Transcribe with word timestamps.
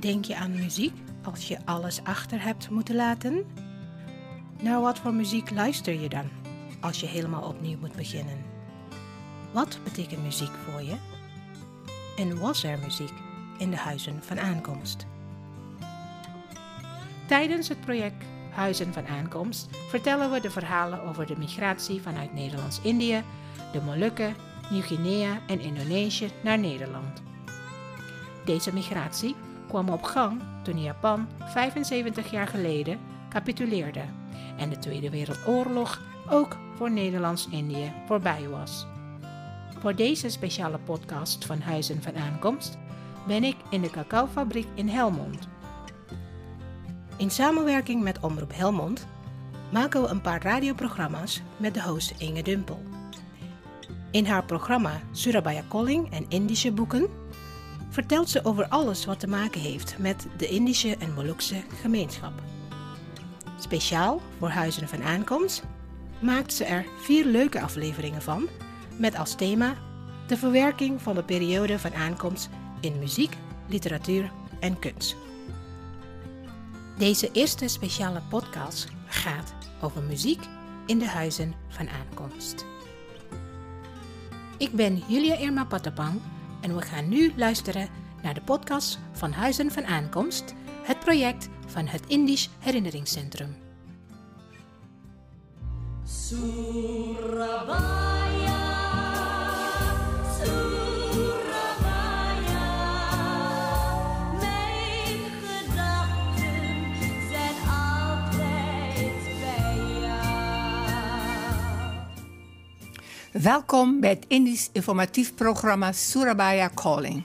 Denk 0.00 0.24
je 0.24 0.36
aan 0.36 0.54
muziek 0.54 0.92
als 1.22 1.48
je 1.48 1.58
alles 1.64 2.04
achter 2.04 2.42
hebt 2.42 2.70
moeten 2.70 2.94
laten? 2.94 3.44
Naar 4.62 4.80
wat 4.80 4.98
voor 4.98 5.14
muziek 5.14 5.50
luister 5.50 6.00
je 6.00 6.08
dan 6.08 6.28
als 6.80 7.00
je 7.00 7.06
helemaal 7.06 7.42
opnieuw 7.42 7.78
moet 7.78 7.96
beginnen? 7.96 8.44
Wat 9.52 9.78
betekent 9.84 10.22
muziek 10.22 10.50
voor 10.50 10.82
je? 10.82 10.94
En 12.16 12.38
was 12.38 12.64
er 12.64 12.78
muziek 12.78 13.12
in 13.58 13.70
de 13.70 13.76
huizen 13.76 14.22
van 14.22 14.40
aankomst? 14.40 15.06
Tijdens 17.26 17.68
het 17.68 17.80
project 17.80 18.24
Huizen 18.50 18.92
van 18.92 19.06
Aankomst 19.06 19.68
vertellen 19.88 20.30
we 20.30 20.40
de 20.40 20.50
verhalen 20.50 21.02
over 21.02 21.26
de 21.26 21.38
migratie 21.38 22.02
vanuit 22.02 22.32
Nederlands-Indië, 22.32 23.22
de 23.72 23.80
Molukken, 23.80 24.34
Nieuw-Guinea 24.70 25.40
en 25.46 25.60
Indonesië 25.60 26.30
naar 26.42 26.58
Nederland. 26.58 27.22
Deze 28.44 28.72
migratie 28.72 29.34
kwam 29.70 29.88
op 29.88 30.02
gang 30.02 30.40
toen 30.62 30.82
Japan 30.82 31.28
75 31.38 32.30
jaar 32.30 32.46
geleden 32.46 32.98
capituleerde 33.28 34.02
en 34.56 34.70
de 34.70 34.78
Tweede 34.78 35.10
Wereldoorlog 35.10 36.00
ook 36.30 36.56
voor 36.76 36.90
Nederlands-Indië 36.90 37.92
voorbij 38.06 38.48
was. 38.48 38.86
Voor 39.78 39.94
deze 39.94 40.28
speciale 40.28 40.78
podcast 40.78 41.44
van 41.44 41.60
Huizen 41.60 42.02
van 42.02 42.16
Aankomst 42.16 42.78
ben 43.26 43.44
ik 43.44 43.56
in 43.70 43.80
de 43.80 43.90
cacaofabriek 43.90 44.66
in 44.74 44.88
Helmond. 44.88 45.48
In 47.16 47.30
samenwerking 47.30 48.02
met 48.02 48.20
Omroep 48.20 48.52
Helmond 48.54 49.06
maken 49.72 50.02
we 50.02 50.08
een 50.08 50.20
paar 50.20 50.42
radioprogramma's 50.42 51.42
met 51.56 51.74
de 51.74 51.82
host 51.82 52.14
Inge 52.18 52.42
Dumpel. 52.42 52.82
In 54.10 54.26
haar 54.26 54.44
programma 54.44 55.00
Surabaya 55.12 55.62
Calling 55.68 56.12
en 56.12 56.24
Indische 56.28 56.72
boeken 56.72 57.19
vertelt 57.90 58.28
ze 58.28 58.44
over 58.44 58.68
alles 58.68 59.04
wat 59.04 59.20
te 59.20 59.26
maken 59.26 59.60
heeft 59.60 59.98
met 59.98 60.26
de 60.36 60.48
Indische 60.48 60.96
en 60.96 61.14
Molukse 61.14 61.62
gemeenschap. 61.80 62.32
Speciaal 63.58 64.20
voor 64.38 64.48
Huizen 64.48 64.88
van 64.88 65.02
Aankomst 65.02 65.62
maakt 66.20 66.52
ze 66.52 66.64
er 66.64 66.84
vier 67.00 67.24
leuke 67.24 67.60
afleveringen 67.60 68.22
van, 68.22 68.48
met 68.98 69.16
als 69.16 69.34
thema 69.34 69.74
de 70.26 70.36
verwerking 70.36 71.02
van 71.02 71.14
de 71.14 71.22
periode 71.22 71.78
van 71.78 71.94
aankomst 71.94 72.48
in 72.80 72.98
muziek, 72.98 73.36
literatuur 73.68 74.32
en 74.60 74.78
kunst. 74.78 75.16
Deze 76.98 77.30
eerste 77.32 77.68
speciale 77.68 78.22
podcast 78.28 78.88
gaat 79.06 79.54
over 79.80 80.02
muziek 80.02 80.40
in 80.86 80.98
de 80.98 81.08
huizen 81.08 81.54
van 81.68 81.88
aankomst. 81.88 82.64
Ik 84.58 84.72
ben 84.72 85.02
Julia 85.08 85.36
Irma 85.36 85.64
Patapang 85.64 86.20
en 86.60 86.76
we 86.76 86.82
gaan 86.82 87.08
nu 87.08 87.32
luisteren 87.36 87.88
naar 88.22 88.34
de 88.34 88.42
podcast 88.42 88.98
van 89.12 89.32
Huizen 89.32 89.70
van 89.70 89.84
Aankomst, 89.84 90.54
het 90.82 90.98
project 91.00 91.48
van 91.66 91.86
het 91.86 92.02
Indisch 92.06 92.50
Herinneringscentrum. 92.58 93.56
Surabaya, 96.04 97.40
Welkom 113.42 114.00
bij 114.00 114.10
het 114.10 114.24
Indisch 114.28 114.68
informatief 114.72 115.34
programma 115.34 115.92
Surabaya 115.92 116.70
Calling. 116.74 117.22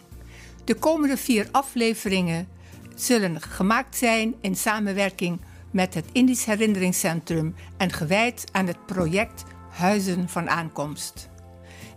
De 0.63 0.75
komende 0.75 1.17
vier 1.17 1.47
afleveringen 1.51 2.47
zullen 2.95 3.41
gemaakt 3.41 3.97
zijn 3.97 4.35
in 4.41 4.55
samenwerking 4.55 5.41
met 5.71 5.93
het 5.93 6.05
Indisch 6.11 6.45
Herinneringscentrum 6.45 7.55
en 7.77 7.91
gewijd 7.91 8.43
aan 8.51 8.67
het 8.67 8.85
project 8.85 9.43
Huizen 9.69 10.29
van 10.29 10.49
Aankomst. 10.49 11.29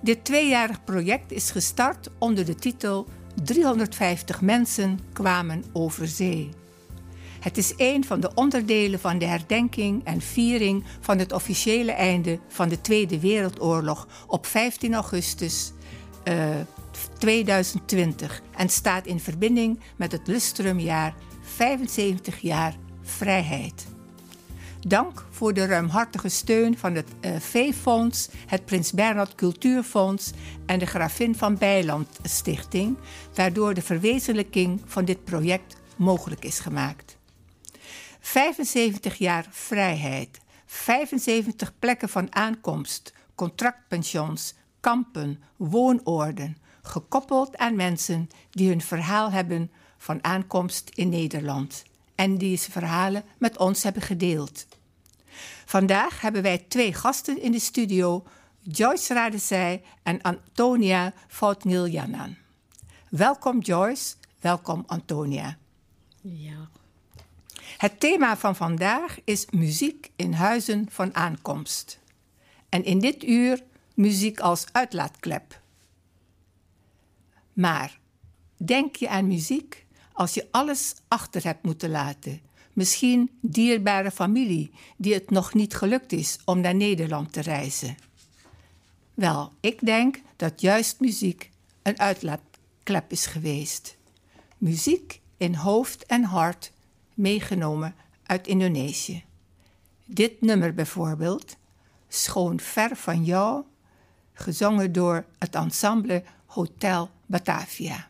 Dit 0.00 0.24
tweejarig 0.24 0.84
project 0.84 1.32
is 1.32 1.50
gestart 1.50 2.08
onder 2.18 2.44
de 2.44 2.54
titel 2.54 3.06
350 3.44 4.40
mensen 4.40 4.98
kwamen 5.12 5.64
over 5.72 6.06
zee. 6.06 6.48
Het 7.40 7.58
is 7.58 7.72
een 7.76 8.04
van 8.04 8.20
de 8.20 8.30
onderdelen 8.34 9.00
van 9.00 9.18
de 9.18 9.24
herdenking 9.24 10.04
en 10.04 10.20
viering 10.20 10.84
van 11.00 11.18
het 11.18 11.32
officiële 11.32 11.92
einde 11.92 12.38
van 12.48 12.68
de 12.68 12.80
Tweede 12.80 13.20
Wereldoorlog 13.20 14.08
op 14.26 14.46
15 14.46 14.94
augustus 14.94 15.72
eh, 16.24 16.34
2020 17.18 18.42
en 18.56 18.68
staat 18.68 19.06
in 19.06 19.20
verbinding 19.20 19.80
met 19.96 20.12
het 20.12 20.26
lustrumjaar 20.26 21.14
75 21.42 22.38
jaar 22.38 22.76
vrijheid. 23.02 23.86
Dank 24.86 25.24
voor 25.30 25.54
de 25.54 25.66
ruimhartige 25.66 26.28
steun 26.28 26.78
van 26.78 26.94
het 26.94 27.08
uh, 27.20 27.36
V-Fonds, 27.38 28.28
het 28.46 28.64
Prins 28.64 28.92
Bernhard 28.92 29.34
Cultuurfonds 29.34 30.30
en 30.66 30.78
de 30.78 30.86
Gravin 30.86 31.34
van 31.34 31.58
Bijland 31.58 32.08
Stichting, 32.22 32.96
waardoor 33.34 33.74
de 33.74 33.82
verwezenlijking 33.82 34.80
van 34.84 35.04
dit 35.04 35.24
project 35.24 35.76
mogelijk 35.96 36.44
is 36.44 36.58
gemaakt. 36.58 37.17
75 38.28 39.14
jaar 39.14 39.46
vrijheid, 39.50 40.40
75 40.66 41.78
plekken 41.78 42.08
van 42.08 42.34
aankomst, 42.34 43.12
contractpensions, 43.34 44.54
kampen, 44.80 45.42
woonoorden, 45.56 46.56
gekoppeld 46.82 47.56
aan 47.56 47.76
mensen 47.76 48.28
die 48.50 48.68
hun 48.68 48.80
verhaal 48.80 49.30
hebben 49.30 49.70
van 49.98 50.24
aankomst 50.24 50.90
in 50.94 51.08
Nederland 51.08 51.84
en 52.14 52.38
deze 52.38 52.70
verhalen 52.70 53.24
met 53.38 53.58
ons 53.58 53.82
hebben 53.82 54.02
gedeeld. 54.02 54.66
Vandaag 55.64 56.20
hebben 56.20 56.42
wij 56.42 56.58
twee 56.58 56.94
gasten 56.94 57.42
in 57.42 57.52
de 57.52 57.60
studio, 57.60 58.24
Joyce 58.60 59.14
Radezij 59.14 59.82
en 60.02 60.22
Antonia 60.22 61.12
Foutniljanan. 61.28 62.36
Welkom 63.08 63.60
Joyce, 63.60 64.14
welkom 64.40 64.84
Antonia. 64.86 65.56
Ja. 66.20 66.68
Het 67.78 68.00
thema 68.00 68.36
van 68.36 68.56
vandaag 68.56 69.18
is 69.24 69.46
muziek 69.50 70.10
in 70.16 70.32
huizen 70.32 70.86
van 70.90 71.14
aankomst. 71.14 71.98
En 72.68 72.84
in 72.84 72.98
dit 72.98 73.24
uur 73.24 73.62
muziek 73.94 74.40
als 74.40 74.64
uitlaatklep. 74.72 75.60
Maar 77.52 77.98
denk 78.56 78.96
je 78.96 79.08
aan 79.08 79.26
muziek 79.26 79.86
als 80.12 80.34
je 80.34 80.48
alles 80.50 80.94
achter 81.08 81.44
hebt 81.44 81.64
moeten 81.64 81.90
laten? 81.90 82.40
Misschien 82.72 83.30
dierbare 83.40 84.10
familie 84.10 84.70
die 84.96 85.14
het 85.14 85.30
nog 85.30 85.54
niet 85.54 85.74
gelukt 85.74 86.12
is 86.12 86.38
om 86.44 86.60
naar 86.60 86.74
Nederland 86.74 87.32
te 87.32 87.40
reizen. 87.40 87.96
Wel, 89.14 89.52
ik 89.60 89.86
denk 89.86 90.20
dat 90.36 90.60
juist 90.60 91.00
muziek 91.00 91.50
een 91.82 91.98
uitlaatklep 91.98 93.12
is 93.12 93.26
geweest. 93.26 93.96
Muziek 94.56 95.20
in 95.36 95.54
hoofd 95.54 96.06
en 96.06 96.24
hart 96.24 96.72
meegenomen 97.18 97.94
uit 98.26 98.46
Indonesië. 98.46 99.24
Dit 100.04 100.40
nummer 100.40 100.74
bijvoorbeeld, 100.74 101.56
Schoon 102.08 102.60
ver 102.60 102.96
van 102.96 103.24
jou, 103.24 103.64
gezongen 104.32 104.92
door 104.92 105.24
het 105.38 105.54
ensemble 105.54 106.24
Hotel 106.46 107.10
Batavia. 107.26 108.07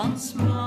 Van 0.00 0.18
smart. 0.18 0.59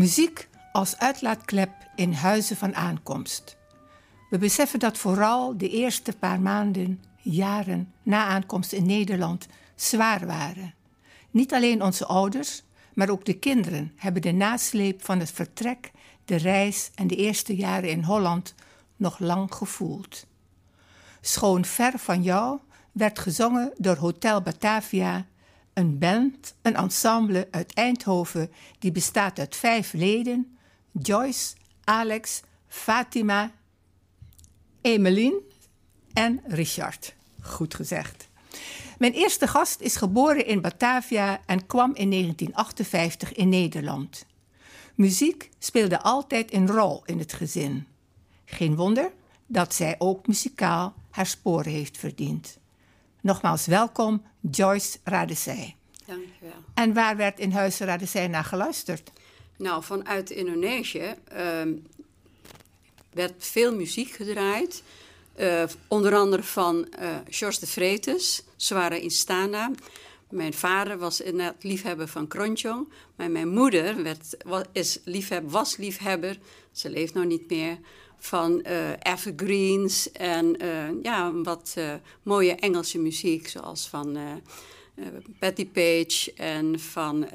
Muziek 0.00 0.48
als 0.72 0.98
uitlaatklep 0.98 1.70
in 1.94 2.12
huizen 2.12 2.56
van 2.56 2.74
aankomst. 2.74 3.56
We 4.30 4.38
beseffen 4.38 4.78
dat 4.78 4.98
vooral 4.98 5.56
de 5.56 5.68
eerste 5.68 6.12
paar 6.12 6.40
maanden, 6.40 7.02
jaren 7.16 7.92
na 8.02 8.24
aankomst 8.24 8.72
in 8.72 8.86
Nederland 8.86 9.46
zwaar 9.74 10.26
waren. 10.26 10.74
Niet 11.30 11.52
alleen 11.52 11.82
onze 11.82 12.06
ouders, 12.06 12.62
maar 12.94 13.08
ook 13.08 13.24
de 13.24 13.38
kinderen 13.38 13.92
hebben 13.96 14.22
de 14.22 14.32
nasleep 14.32 15.04
van 15.04 15.18
het 15.18 15.30
vertrek, 15.30 15.90
de 16.24 16.36
reis 16.36 16.90
en 16.94 17.06
de 17.06 17.16
eerste 17.16 17.56
jaren 17.56 17.90
in 17.90 18.02
Holland 18.02 18.54
nog 18.96 19.18
lang 19.18 19.54
gevoeld. 19.54 20.26
Schoon 21.20 21.64
ver 21.64 21.92
van 21.98 22.22
jou 22.22 22.58
werd 22.92 23.18
gezongen 23.18 23.72
door 23.76 23.96
Hotel 23.96 24.42
Batavia, 24.42 25.26
een 25.72 25.98
band, 25.98 26.54
een 26.62 26.74
ensemble 26.74 27.48
uit 27.50 27.74
Eindhoven 27.74 28.50
die 28.78 28.92
bestaat 28.92 29.38
uit 29.38 29.56
vijf 29.56 29.92
leden: 29.92 30.58
Joyce, 30.92 31.54
Alex, 31.84 32.42
Fatima, 32.68 33.52
Emeline 34.80 35.40
en 36.12 36.40
Richard. 36.46 37.14
Goed 37.42 37.74
gezegd. 37.74 38.28
Mijn 38.98 39.12
eerste 39.12 39.46
gast 39.46 39.80
is 39.80 39.96
geboren 39.96 40.46
in 40.46 40.60
Batavia 40.60 41.40
en 41.46 41.66
kwam 41.66 41.94
in 41.94 42.10
1958 42.10 43.32
in 43.32 43.48
Nederland. 43.48 44.26
Muziek 44.94 45.50
speelde 45.58 46.00
altijd 46.00 46.52
een 46.52 46.66
rol 46.66 47.02
in 47.04 47.18
het 47.18 47.32
gezin. 47.32 47.86
Geen 48.44 48.76
wonder 48.76 49.12
dat 49.46 49.74
zij 49.74 49.94
ook 49.98 50.26
muzikaal 50.26 50.94
haar 51.10 51.26
sporen 51.26 51.72
heeft 51.72 51.98
verdiend. 51.98 52.58
Nogmaals 53.22 53.66
welkom, 53.66 54.22
Joyce 54.50 54.98
Radesij. 55.04 55.76
Dank 56.06 56.20
je 56.20 56.46
wel. 56.46 56.64
En 56.74 56.94
waar 56.94 57.16
werd 57.16 57.38
in 57.38 57.52
Huis 57.52 57.78
Radesij 57.78 58.28
naar 58.28 58.44
geluisterd? 58.44 59.10
Nou, 59.56 59.82
vanuit 59.82 60.30
Indonesië 60.30 61.14
ehm, 61.28 61.72
werd 63.12 63.32
veel 63.38 63.74
muziek 63.74 64.10
gedraaid. 64.10 64.82
Eh, 65.34 65.62
onder 65.88 66.14
andere 66.14 66.42
van 66.42 66.88
uh, 67.00 67.16
George 67.28 67.60
de 67.60 67.66
Vretes, 67.66 68.42
Zware 68.56 69.00
Instana. 69.00 69.70
Mijn 70.30 70.54
vader 70.54 70.98
was 70.98 71.20
inderdaad 71.20 71.64
liefhebber 71.64 72.08
van 72.08 72.26
Kronjong. 72.28 72.88
Maar 73.16 73.30
mijn 73.30 73.48
moeder 73.48 74.02
werd, 74.02 74.36
was, 74.44 74.62
is 74.72 74.98
liefhebber, 75.04 75.50
was 75.50 75.76
liefhebber, 75.76 76.38
ze 76.72 76.90
leeft 76.90 77.14
nog 77.14 77.24
niet 77.24 77.50
meer, 77.50 77.78
van 78.20 78.64
uh, 78.66 78.90
evergreens 78.98 80.12
en 80.12 80.56
ja, 81.02 81.32
wat 81.32 81.76
mooie 82.22 82.54
Engelse 82.54 82.98
muziek, 82.98 83.48
zoals 83.48 83.88
van 83.88 84.18
Patti 85.38 85.68
Page 85.68 86.32
en 86.36 86.80
van 86.80 87.28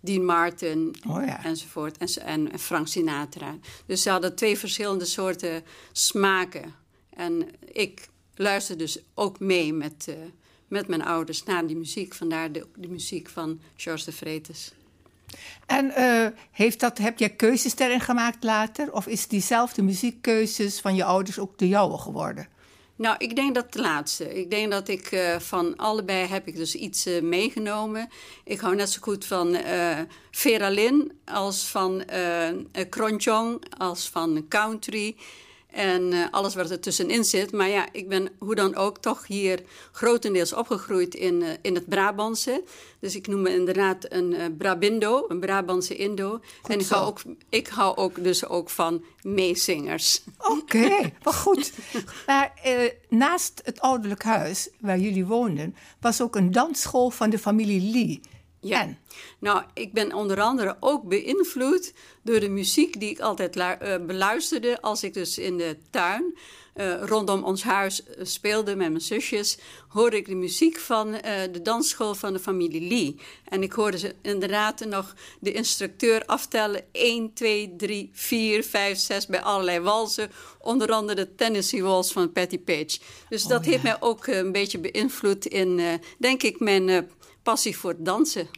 Dean 0.00 0.24
Martin 0.24 0.94
oh 1.08 1.24
ja. 1.24 1.44
enzovoort. 1.44 1.96
En, 1.96 2.48
en 2.52 2.58
Frank 2.58 2.88
Sinatra. 2.88 3.58
Dus 3.86 4.02
ze 4.02 4.10
hadden 4.10 4.34
twee 4.34 4.58
verschillende 4.58 5.04
soorten 5.04 5.62
smaken. 5.92 6.74
En 7.10 7.48
ik 7.72 8.08
luisterde 8.34 8.82
dus 8.84 8.98
ook 9.14 9.40
mee 9.40 9.72
met, 9.72 10.16
met 10.68 10.88
mijn 10.88 11.04
ouders 11.04 11.42
naar 11.42 11.66
die 11.66 11.76
muziek. 11.76 12.14
Vandaar 12.14 12.52
de, 12.52 12.66
de 12.76 12.88
muziek 12.88 13.28
van 13.28 13.60
George 13.76 14.04
de 14.04 14.12
Vretes. 14.12 14.72
En 15.66 15.92
uh, 15.98 16.26
heeft 16.50 16.80
dat, 16.80 16.98
heb 16.98 17.18
jij 17.18 17.30
keuzes 17.30 17.74
daarin 17.74 18.00
gemaakt 18.00 18.44
later? 18.44 18.92
Of 18.92 19.06
is 19.06 19.28
diezelfde 19.28 19.82
muziekkeuzes 19.82 20.80
van 20.80 20.94
je 20.94 21.04
ouders 21.04 21.38
ook 21.38 21.58
de 21.58 21.68
jouwe 21.68 21.98
geworden? 21.98 22.48
Nou, 22.96 23.16
ik 23.18 23.36
denk 23.36 23.54
dat 23.54 23.72
de 23.72 23.80
laatste. 23.80 24.34
Ik 24.40 24.50
denk 24.50 24.70
dat 24.70 24.88
ik 24.88 25.12
uh, 25.12 25.38
van 25.38 25.76
allebei 25.76 26.26
heb 26.26 26.46
ik 26.46 26.56
dus 26.56 26.74
iets 26.74 27.06
uh, 27.06 27.22
meegenomen. 27.22 28.08
Ik 28.44 28.60
hou 28.60 28.74
net 28.74 28.90
zo 28.90 28.98
goed 29.02 29.24
van 29.24 29.54
uh, 29.54 29.98
Vera 30.30 30.92
als 31.24 31.66
van 31.66 32.04
uh, 32.12 32.48
Kronjong, 32.88 33.64
als 33.78 34.08
van 34.08 34.44
country. 34.48 35.16
En 35.74 36.12
uh, 36.12 36.26
alles 36.30 36.54
wat 36.54 36.70
er 36.70 36.80
tussenin 36.80 37.24
zit. 37.24 37.52
Maar 37.52 37.68
ja, 37.68 37.86
ik 37.92 38.08
ben 38.08 38.28
hoe 38.38 38.54
dan 38.54 38.74
ook 38.74 38.98
toch 38.98 39.26
hier 39.26 39.62
grotendeels 39.92 40.52
opgegroeid 40.52 41.14
in, 41.14 41.40
uh, 41.40 41.48
in 41.62 41.74
het 41.74 41.88
Brabantse. 41.88 42.62
Dus 43.00 43.16
ik 43.16 43.26
noem 43.26 43.42
me 43.42 43.54
inderdaad 43.54 44.06
een 44.08 44.32
uh, 44.32 44.44
Brabindo, 44.58 45.24
een 45.28 45.40
Brabantse 45.40 45.96
Indo. 45.96 46.30
Goed 46.30 46.70
en 46.70 46.78
ik 46.78 46.86
zo. 46.86 46.94
hou, 46.94 47.06
ook, 47.06 47.22
ik 47.48 47.68
hou 47.68 47.96
ook 47.96 48.24
dus 48.24 48.46
ook 48.46 48.70
van 48.70 49.04
meezingers. 49.22 50.22
Oké, 50.38 50.76
okay, 50.76 51.14
wat 51.22 51.34
goed. 51.34 51.72
Maar 52.26 52.52
naast 53.08 53.60
het 53.64 53.80
ouderlijk 53.80 54.22
huis 54.22 54.68
waar 54.80 54.98
jullie 54.98 55.26
woonden... 55.26 55.76
was 56.00 56.20
ook 56.20 56.36
een 56.36 56.50
dansschool 56.50 57.10
van 57.10 57.30
de 57.30 57.38
familie 57.38 57.90
Lee... 57.92 58.20
Ja. 58.64 58.80
En? 58.80 58.98
Nou, 59.38 59.62
ik 59.74 59.92
ben 59.92 60.12
onder 60.12 60.40
andere 60.40 60.76
ook 60.80 61.08
beïnvloed 61.08 61.92
door 62.22 62.40
de 62.40 62.48
muziek 62.48 63.00
die 63.00 63.10
ik 63.10 63.20
altijd 63.20 63.56
uh, 63.56 63.72
beluisterde 64.06 64.80
als 64.80 65.02
ik 65.02 65.14
dus 65.14 65.38
in 65.38 65.56
de 65.56 65.76
tuin 65.90 66.34
uh, 66.74 67.02
rondom 67.02 67.44
ons 67.44 67.62
huis 67.62 68.02
speelde 68.22 68.76
met 68.76 68.88
mijn 68.88 69.00
zusjes, 69.00 69.58
hoorde 69.88 70.16
ik 70.16 70.26
de 70.26 70.34
muziek 70.34 70.78
van 70.78 71.08
uh, 71.08 71.20
de 71.52 71.62
dansschool 71.62 72.14
van 72.14 72.32
de 72.32 72.38
familie 72.38 72.88
Lee. 72.88 73.16
En 73.48 73.62
ik 73.62 73.72
hoorde 73.72 73.98
ze 73.98 74.14
inderdaad 74.22 74.84
nog 74.84 75.14
de 75.40 75.52
instructeur 75.52 76.24
aftellen 76.26 76.84
1, 76.92 77.32
2, 77.32 77.74
3, 77.76 78.10
4, 78.12 78.64
5, 78.64 78.98
6 78.98 79.26
bij 79.26 79.42
allerlei 79.42 79.80
walsen. 79.80 80.30
Onder 80.60 80.90
andere 80.90 81.24
de 81.24 81.34
Tennessee 81.34 81.82
Waltz 81.82 82.12
van 82.12 82.32
Patti 82.32 82.60
Page. 82.60 82.98
Dus 83.28 83.42
Oh, 83.42 83.48
dat 83.48 83.64
ja. 83.64 83.70
heeft 83.70 83.82
mij 83.82 83.96
ook 84.00 84.26
een 84.26 84.52
beetje 84.52 84.78
beïnvloed 84.78 85.46
in, 85.46 86.00
denk 86.18 86.42
ik, 86.42 86.60
mijn 86.60 87.08
passie 87.44 87.76
voor 87.76 87.90
het 87.90 88.04
dansen. 88.04 88.48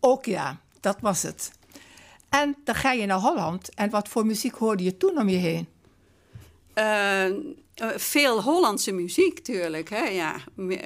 Ook 0.00 0.24
ja, 0.24 0.60
dat 0.80 0.96
was 1.00 1.22
het. 1.22 1.50
En 2.28 2.56
dan 2.64 2.74
ga 2.74 2.92
je 2.92 3.06
naar 3.06 3.18
Holland. 3.18 3.74
En 3.74 3.90
wat 3.90 4.08
voor 4.08 4.26
muziek 4.26 4.54
hoorde 4.54 4.82
je 4.82 4.96
toen 4.96 5.18
om 5.18 5.28
je 5.28 5.36
heen? 5.36 5.68
Uh, 6.74 7.26
uh, 7.28 7.32
veel 7.96 8.42
Hollandse 8.42 8.92
muziek, 8.92 9.34
natuurlijk. 9.36 9.90
Hè? 9.90 10.02
Ja, 10.02 10.36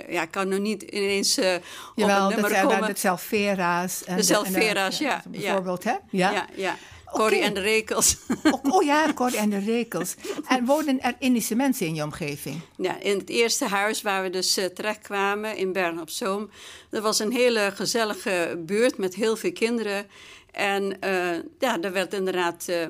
ja, 0.08 0.22
ik 0.22 0.30
kan 0.30 0.48
nog 0.48 0.58
niet 0.58 0.82
ineens 0.82 1.38
uh, 1.38 1.54
Jawel, 1.94 2.24
op 2.24 2.32
het 2.32 2.40
nummer 2.40 2.62
dat 2.62 2.72
komen. 2.72 2.94
de 2.94 3.00
Selfera's. 3.00 4.04
En 4.04 4.16
de 4.16 4.22
Selfera's, 4.22 4.98
ja. 4.98 5.22
Bijvoorbeeld, 5.28 5.84
ja. 5.84 5.90
hè? 5.90 6.16
Ja, 6.18 6.30
ja. 6.30 6.46
ja. 6.54 6.76
Corrie 7.14 7.36
okay. 7.36 7.48
en 7.48 7.54
de 7.54 7.60
Rekels. 7.60 8.16
oh, 8.44 8.64
oh, 8.74 8.82
ja, 8.82 9.12
Corrie 9.12 9.38
en 9.38 9.50
de 9.50 9.58
Rekels. 9.58 10.14
En 10.48 10.64
wonen 10.64 11.02
er 11.02 11.14
Indische 11.18 11.54
mensen 11.54 11.86
in 11.86 11.94
je 11.94 12.02
omgeving? 12.02 12.60
Ja, 12.76 13.00
in 13.00 13.18
het 13.18 13.28
eerste 13.28 13.64
huis 13.64 14.02
waar 14.02 14.22
we 14.22 14.30
dus 14.30 14.58
uh, 14.58 14.64
terechtkwamen, 14.64 15.56
in 15.56 15.72
Bern 15.72 16.00
op 16.00 16.10
Zoom. 16.10 16.50
Dat 16.90 17.02
was 17.02 17.18
een 17.18 17.32
hele 17.32 17.72
gezellige 17.74 18.62
buurt 18.66 18.98
met 18.98 19.14
heel 19.14 19.36
veel 19.36 19.52
kinderen. 19.52 20.06
En 20.50 20.82
uh, 20.84 21.36
ja, 21.58 21.80
er 21.80 21.92
werd 21.92 22.14
inderdaad 22.14 22.66
uh, 22.68 22.86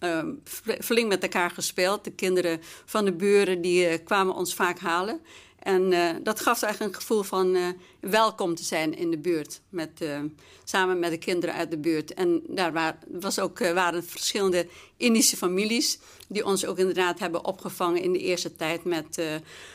uh, 0.00 0.24
flink 0.80 1.08
met 1.08 1.22
elkaar 1.22 1.50
gespeeld. 1.50 2.04
De 2.04 2.10
kinderen 2.10 2.60
van 2.84 3.04
de 3.04 3.12
buren 3.12 3.60
die 3.60 3.98
kwamen 3.98 4.34
ons 4.34 4.54
vaak 4.54 4.78
halen. 4.78 5.20
En 5.68 6.22
dat 6.22 6.40
gaf 6.40 6.62
eigenlijk 6.62 6.94
een 6.94 7.00
gevoel 7.00 7.22
van 7.22 7.56
welkom 8.00 8.54
te 8.54 8.64
zijn 8.64 8.96
in 8.96 9.10
de 9.10 9.18
buurt. 9.18 9.60
Met, 9.68 9.90
samen 10.64 10.98
met 10.98 11.10
de 11.10 11.18
kinderen 11.18 11.54
uit 11.54 11.70
de 11.70 11.78
buurt. 11.78 12.14
En 12.14 12.42
daar 12.46 12.72
waar, 12.72 12.98
was 13.08 13.38
ook, 13.38 13.58
waren 13.58 14.04
verschillende 14.04 14.66
Indische 14.96 15.36
families... 15.36 15.98
die 16.28 16.44
ons 16.44 16.66
ook 16.66 16.78
inderdaad 16.78 17.18
hebben 17.18 17.44
opgevangen 17.44 18.02
in 18.02 18.12
de 18.12 18.18
eerste 18.18 18.56
tijd... 18.56 18.84
met 18.84 19.22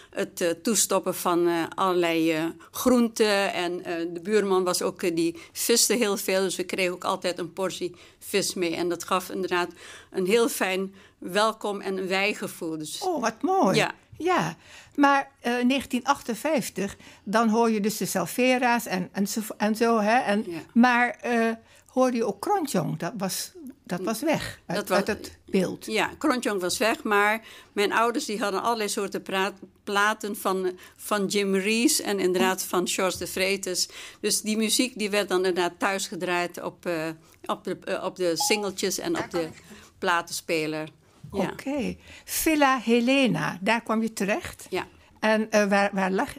het 0.10 0.64
toestoppen 0.64 1.16
van 1.16 1.70
allerlei 1.76 2.54
groenten. 2.72 3.54
En 3.54 3.78
de 4.14 4.22
buurman 4.24 4.64
was 4.64 4.82
ook, 4.82 5.16
die 5.16 5.38
viste 5.52 5.94
heel 5.94 6.18
veel. 6.18 6.42
Dus 6.42 6.56
we 6.56 6.64
kregen 6.64 6.94
ook 6.94 7.04
altijd 7.04 7.40
een 7.40 7.54
portie 7.54 7.96
vis 8.20 8.54
mee. 8.54 8.76
En 8.76 8.90
dat 8.90 9.04
gaf 9.04 9.30
inderdaad 9.30 9.70
een 10.12 10.26
heel 10.26 10.50
fijn 10.50 10.94
welkom 11.18 11.82
en 11.82 11.98
een 11.98 12.08
wijgevoel. 12.08 12.78
Dus, 12.78 13.02
oh, 13.02 13.22
wat 13.22 13.42
mooi. 13.42 13.76
Ja. 13.78 13.94
Ja, 14.24 14.56
maar 14.96 15.22
uh, 15.38 15.44
1958, 15.44 16.96
dan 17.24 17.50
hoor 17.50 17.72
je 17.72 17.80
dus 17.80 17.98
de 17.98 18.06
Salvera's 18.06 18.86
en, 18.86 19.10
en, 19.12 19.27
zo, 19.27 19.42
en 19.58 19.75
zo. 19.75 20.00
Hè? 20.00 20.18
En, 20.18 20.44
ja. 20.48 20.60
Maar 20.74 21.20
uh, 21.25 21.51
hoorde 21.88 22.18
je 22.18 22.25
ook 22.25 22.42
Kronjong, 22.42 22.98
dat 22.98 23.13
was, 23.18 23.51
dat 23.84 24.01
was 24.01 24.22
weg 24.22 24.60
uit, 24.65 24.77
dat 24.77 24.88
was, 24.89 24.98
uit 24.98 25.08
het 25.08 25.38
beeld. 25.46 25.86
Ja, 25.86 26.10
Kronjong 26.18 26.62
was 26.62 26.77
weg, 26.77 27.03
maar 27.03 27.46
mijn 27.74 27.94
ouders 27.94 28.25
die 28.25 28.39
hadden 28.39 28.62
allerlei 28.62 28.89
soorten 28.89 29.22
praat, 29.22 29.53
platen 29.84 30.38
van, 30.38 30.72
van 30.96 31.25
Jim 31.25 31.56
Rees 31.56 32.01
en 32.01 32.20
inderdaad 32.20 32.63
van 32.63 32.88
George 32.88 33.18
de 33.18 33.27
Vretes. 33.27 33.89
Dus 34.20 34.42
die 34.42 34.58
muziek 34.58 34.98
die 34.98 35.10
werd 35.10 35.30
dan 35.30 35.38
inderdaad 35.38 35.80
thuis 35.80 36.08
gedraaid 36.08 36.63
op, 36.63 36.86
uh, 36.86 37.08
op, 37.46 37.63
de, 37.63 38.00
op 38.03 38.15
de 38.15 38.32
singeltjes 38.36 38.98
en 38.98 39.18
op 39.18 39.32
de 39.32 39.50
platenspeler. 39.98 40.89
Oké. 41.34 41.52
Okay. 41.52 41.98
Villa 42.25 42.80
Helena, 42.84 43.58
daar 43.62 43.84
kwam 43.84 44.02
je 44.02 44.13
terecht? 44.13 44.66
Ja. 44.70 44.88
En 45.20 45.42
uh, 45.42 45.66
waar, 45.66 45.90
waar 45.94 46.12
lag 46.12 46.30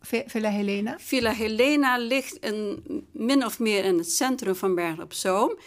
Villa 0.00 0.50
Helena? 0.50 0.96
Villa 0.98 1.32
Helena 1.32 1.98
ligt 1.98 2.36
in, 2.36 2.82
min 3.12 3.44
of 3.44 3.58
meer 3.58 3.84
in 3.84 3.98
het 3.98 4.12
centrum 4.12 4.54
van 4.54 4.74
Bergen 4.74 5.02
op 5.02 5.12
Zoom. 5.12 5.58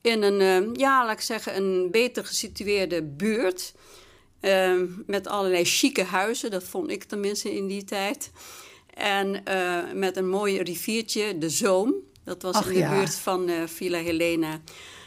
In 0.00 0.22
een, 0.22 0.64
uh, 0.64 0.74
ja, 0.74 1.04
laat 1.04 1.14
ik 1.14 1.20
zeggen, 1.20 1.56
een 1.56 1.88
beter 1.90 2.24
gesitueerde 2.24 3.02
buurt. 3.02 3.74
Uh, 4.40 4.80
met 5.06 5.26
allerlei 5.26 5.64
chique 5.64 6.04
huizen, 6.04 6.50
dat 6.50 6.64
vond 6.64 6.90
ik 6.90 7.04
tenminste 7.04 7.56
in 7.56 7.66
die 7.66 7.84
tijd. 7.84 8.30
En 8.94 9.42
uh, 9.48 9.92
met 9.94 10.16
een 10.16 10.28
mooi 10.28 10.62
riviertje, 10.62 11.38
de 11.38 11.48
Zoom. 11.48 11.94
Dat 12.24 12.42
was 12.42 12.54
Ach, 12.54 12.66
in 12.66 12.72
de 12.72 12.78
ja. 12.78 12.94
buurt 12.94 13.14
van 13.14 13.48
eh, 13.48 13.62
Villa 13.66 13.98
Helena. 13.98 14.60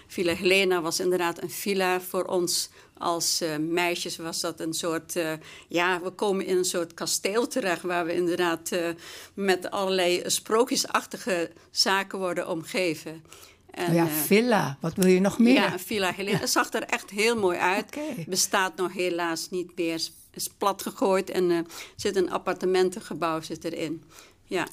Villa 0.07 0.33
Helena 0.33 0.81
was 0.81 0.99
inderdaad 0.99 1.41
een 1.41 1.49
villa 1.49 2.01
voor 2.01 2.23
ons 2.23 2.69
als 3.01 3.41
eh, 3.41 3.57
meisjes. 3.57 4.17
Was 4.17 4.41
dat 4.41 4.59
een 4.59 4.73
soort, 4.73 5.15
eh, 5.15 5.31
ja, 5.67 6.01
we 6.01 6.09
komen 6.09 6.45
in 6.45 6.57
een 6.57 6.65
soort 6.65 6.93
kasteel 6.93 7.47
terecht 7.47 7.81
waar 7.81 8.05
we 8.05 8.13
inderdaad 8.13 8.71
eh, 8.71 8.89
met 9.33 9.71
allerlei 9.71 10.21
sprookjesachtige 10.25 11.51
zaken 11.71 12.19
worden 12.19 12.47
omgeven. 12.47 13.23
En, 13.71 13.89
Oh 13.89 13.95
ja, 13.95 14.07
villa. 14.07 14.77
Wat 14.79 14.95
wil 14.95 15.07
je 15.07 15.19
nog 15.19 15.39
meer? 15.39 15.53
ja, 15.53 15.79
Villa 15.79 16.11
Helena. 16.13 16.37
Het 16.37 16.49
zag 16.49 16.73
er 16.73 16.83
echt 16.83 17.09
heel 17.09 17.35
mooi 17.35 17.57
uit. 17.57 17.97
Bestaat 18.27 18.75
nog 18.75 18.93
helaas 18.93 19.49
niet 19.49 19.71
meer. 19.75 20.01
Is, 20.33 20.47
plat 20.57 20.81
gegooid 20.81 21.29
en 21.29 21.49
er 21.49 21.65
zit 21.95 22.15
een 22.15 22.31
appartementengebouw 22.31 23.41
zit 23.41 23.63
erin. 23.63 24.03
Ja. 24.43 24.67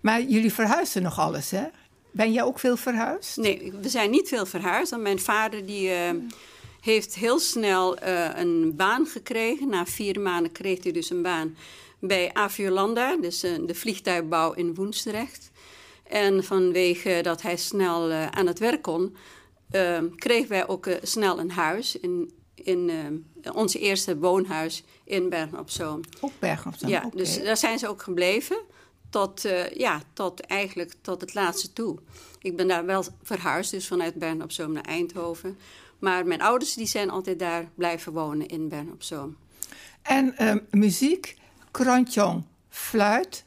Maar 0.00 0.22
jullie 0.22 0.52
verhuizen 0.52 1.02
nog 1.02 1.18
alles, 1.18 1.50
hè? 1.50 1.64
Ben 2.10 2.32
jij 2.32 2.42
ook 2.42 2.58
veel 2.58 2.76
verhuisd? 2.76 3.36
Nee, 3.36 3.72
we 3.80 3.88
zijn 3.88 4.10
niet 4.10 4.28
veel 4.28 4.46
verhuisd. 4.46 4.90
Want 4.90 5.02
mijn 5.02 5.18
vader 5.18 5.66
die, 5.66 5.90
heeft 6.80 7.14
heel 7.14 7.38
snel 7.38 7.96
eh, 7.96 8.28
een 8.34 8.76
baan 8.76 9.06
gekregen. 9.06 9.68
Na 9.68 9.86
vier 9.86 10.20
maanden 10.20 10.52
kreeg 10.52 10.82
hij 10.82 10.92
dus 10.92 11.10
een 11.10 11.22
baan 11.22 11.56
bij 11.98 12.30
Aviolanda, 12.32 13.16
dus 13.16 13.42
eh, 13.42 13.52
de 13.66 13.74
vliegtuigbouw 13.74 14.52
in 14.52 14.74
Woensdrecht. 14.74 15.50
En 16.02 16.44
vanwege 16.44 17.20
dat 17.22 17.42
hij 17.42 17.56
snel 17.56 18.10
eh, 18.10 18.26
aan 18.26 18.46
het 18.46 18.58
werk 18.58 18.82
kon, 18.82 19.16
kregen 20.16 20.48
wij 20.48 20.68
ook 20.68 20.88
snel 21.02 21.38
een 21.38 21.50
huis 21.50 21.96
in, 21.98 22.32
in 22.54 22.90
ons 23.52 23.74
eerste 23.74 24.18
woonhuis 24.18 24.82
in 25.04 25.28
Bergen 25.28 25.58
op 25.58 25.70
Zoom. 25.70 26.00
Ook 26.20 26.32
Bergen 26.38 26.72
op 26.72 26.78
Zoom, 26.78 26.90
Ja, 26.90 27.10
dus 27.14 27.42
daar 27.42 27.56
zijn 27.56 27.78
ze 27.78 27.88
ook 27.88 28.02
gebleven. 28.02 28.56
Tot, 29.10 29.48
ja, 29.74 30.02
tot 30.12 30.40
eigenlijk 30.40 30.92
tot 31.00 31.20
het 31.20 31.34
laatste 31.34 31.72
toe. 31.72 31.98
Ik 32.40 32.56
ben 32.56 32.68
daar 32.68 32.86
wel 32.86 33.04
verhuisd, 33.22 33.70
dus 33.70 33.86
vanuit 33.86 34.14
Bern 34.14 34.42
op 34.42 34.52
Zoom 34.52 34.72
naar 34.72 34.84
Eindhoven. 34.84 35.58
Maar 36.00 36.26
mijn 36.26 36.42
ouders 36.42 36.74
die 36.74 36.86
zijn 36.86 37.10
altijd 37.10 37.38
daar 37.38 37.70
blijven 37.74 38.12
wonen 38.12 38.46
in 38.48 38.68
Bern 38.68 38.92
op 38.92 39.02
Zoom. 39.02 39.36
En 40.02 40.36
ehm, 40.36 40.58
muziek, 40.70 41.36
krantjong, 41.70 42.44
fluit. 42.68 43.44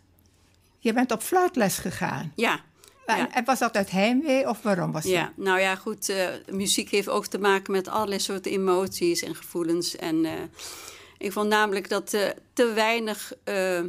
Je 0.79 0.93
bent 0.93 1.11
op 1.11 1.21
fluitles 1.21 1.77
gegaan. 1.77 2.31
Ja, 2.35 2.59
En, 3.05 3.17
Ja. 3.17 3.31
en 3.33 3.45
was 3.45 3.59
dat 3.59 3.75
uit 3.75 3.91
heimwee 3.91 4.49
of 4.49 4.61
waarom 4.61 4.91
was 4.91 5.03
dat? 5.03 5.11
ja. 5.11 5.33
nou 5.35 5.59
ja, 5.59 5.75
goed. 5.75 6.09
eh, 6.09 6.27
muziek 6.51 6.89
heeft 6.89 7.09
ook 7.09 7.25
te 7.25 7.37
maken 7.39 7.71
met 7.71 7.87
allerlei 7.87 8.19
soorten 8.19 8.51
emoties 8.51 9.21
en 9.21 9.35
gevoelens. 9.35 9.95
En 9.95 10.25
eh, 10.25 10.31
ik 11.17 11.31
vond 11.31 11.49
namelijk 11.49 11.89
dat 11.89 12.13
eh, 12.13 12.29
te 12.53 12.71
weinig 12.73 13.33
eh 13.43 13.81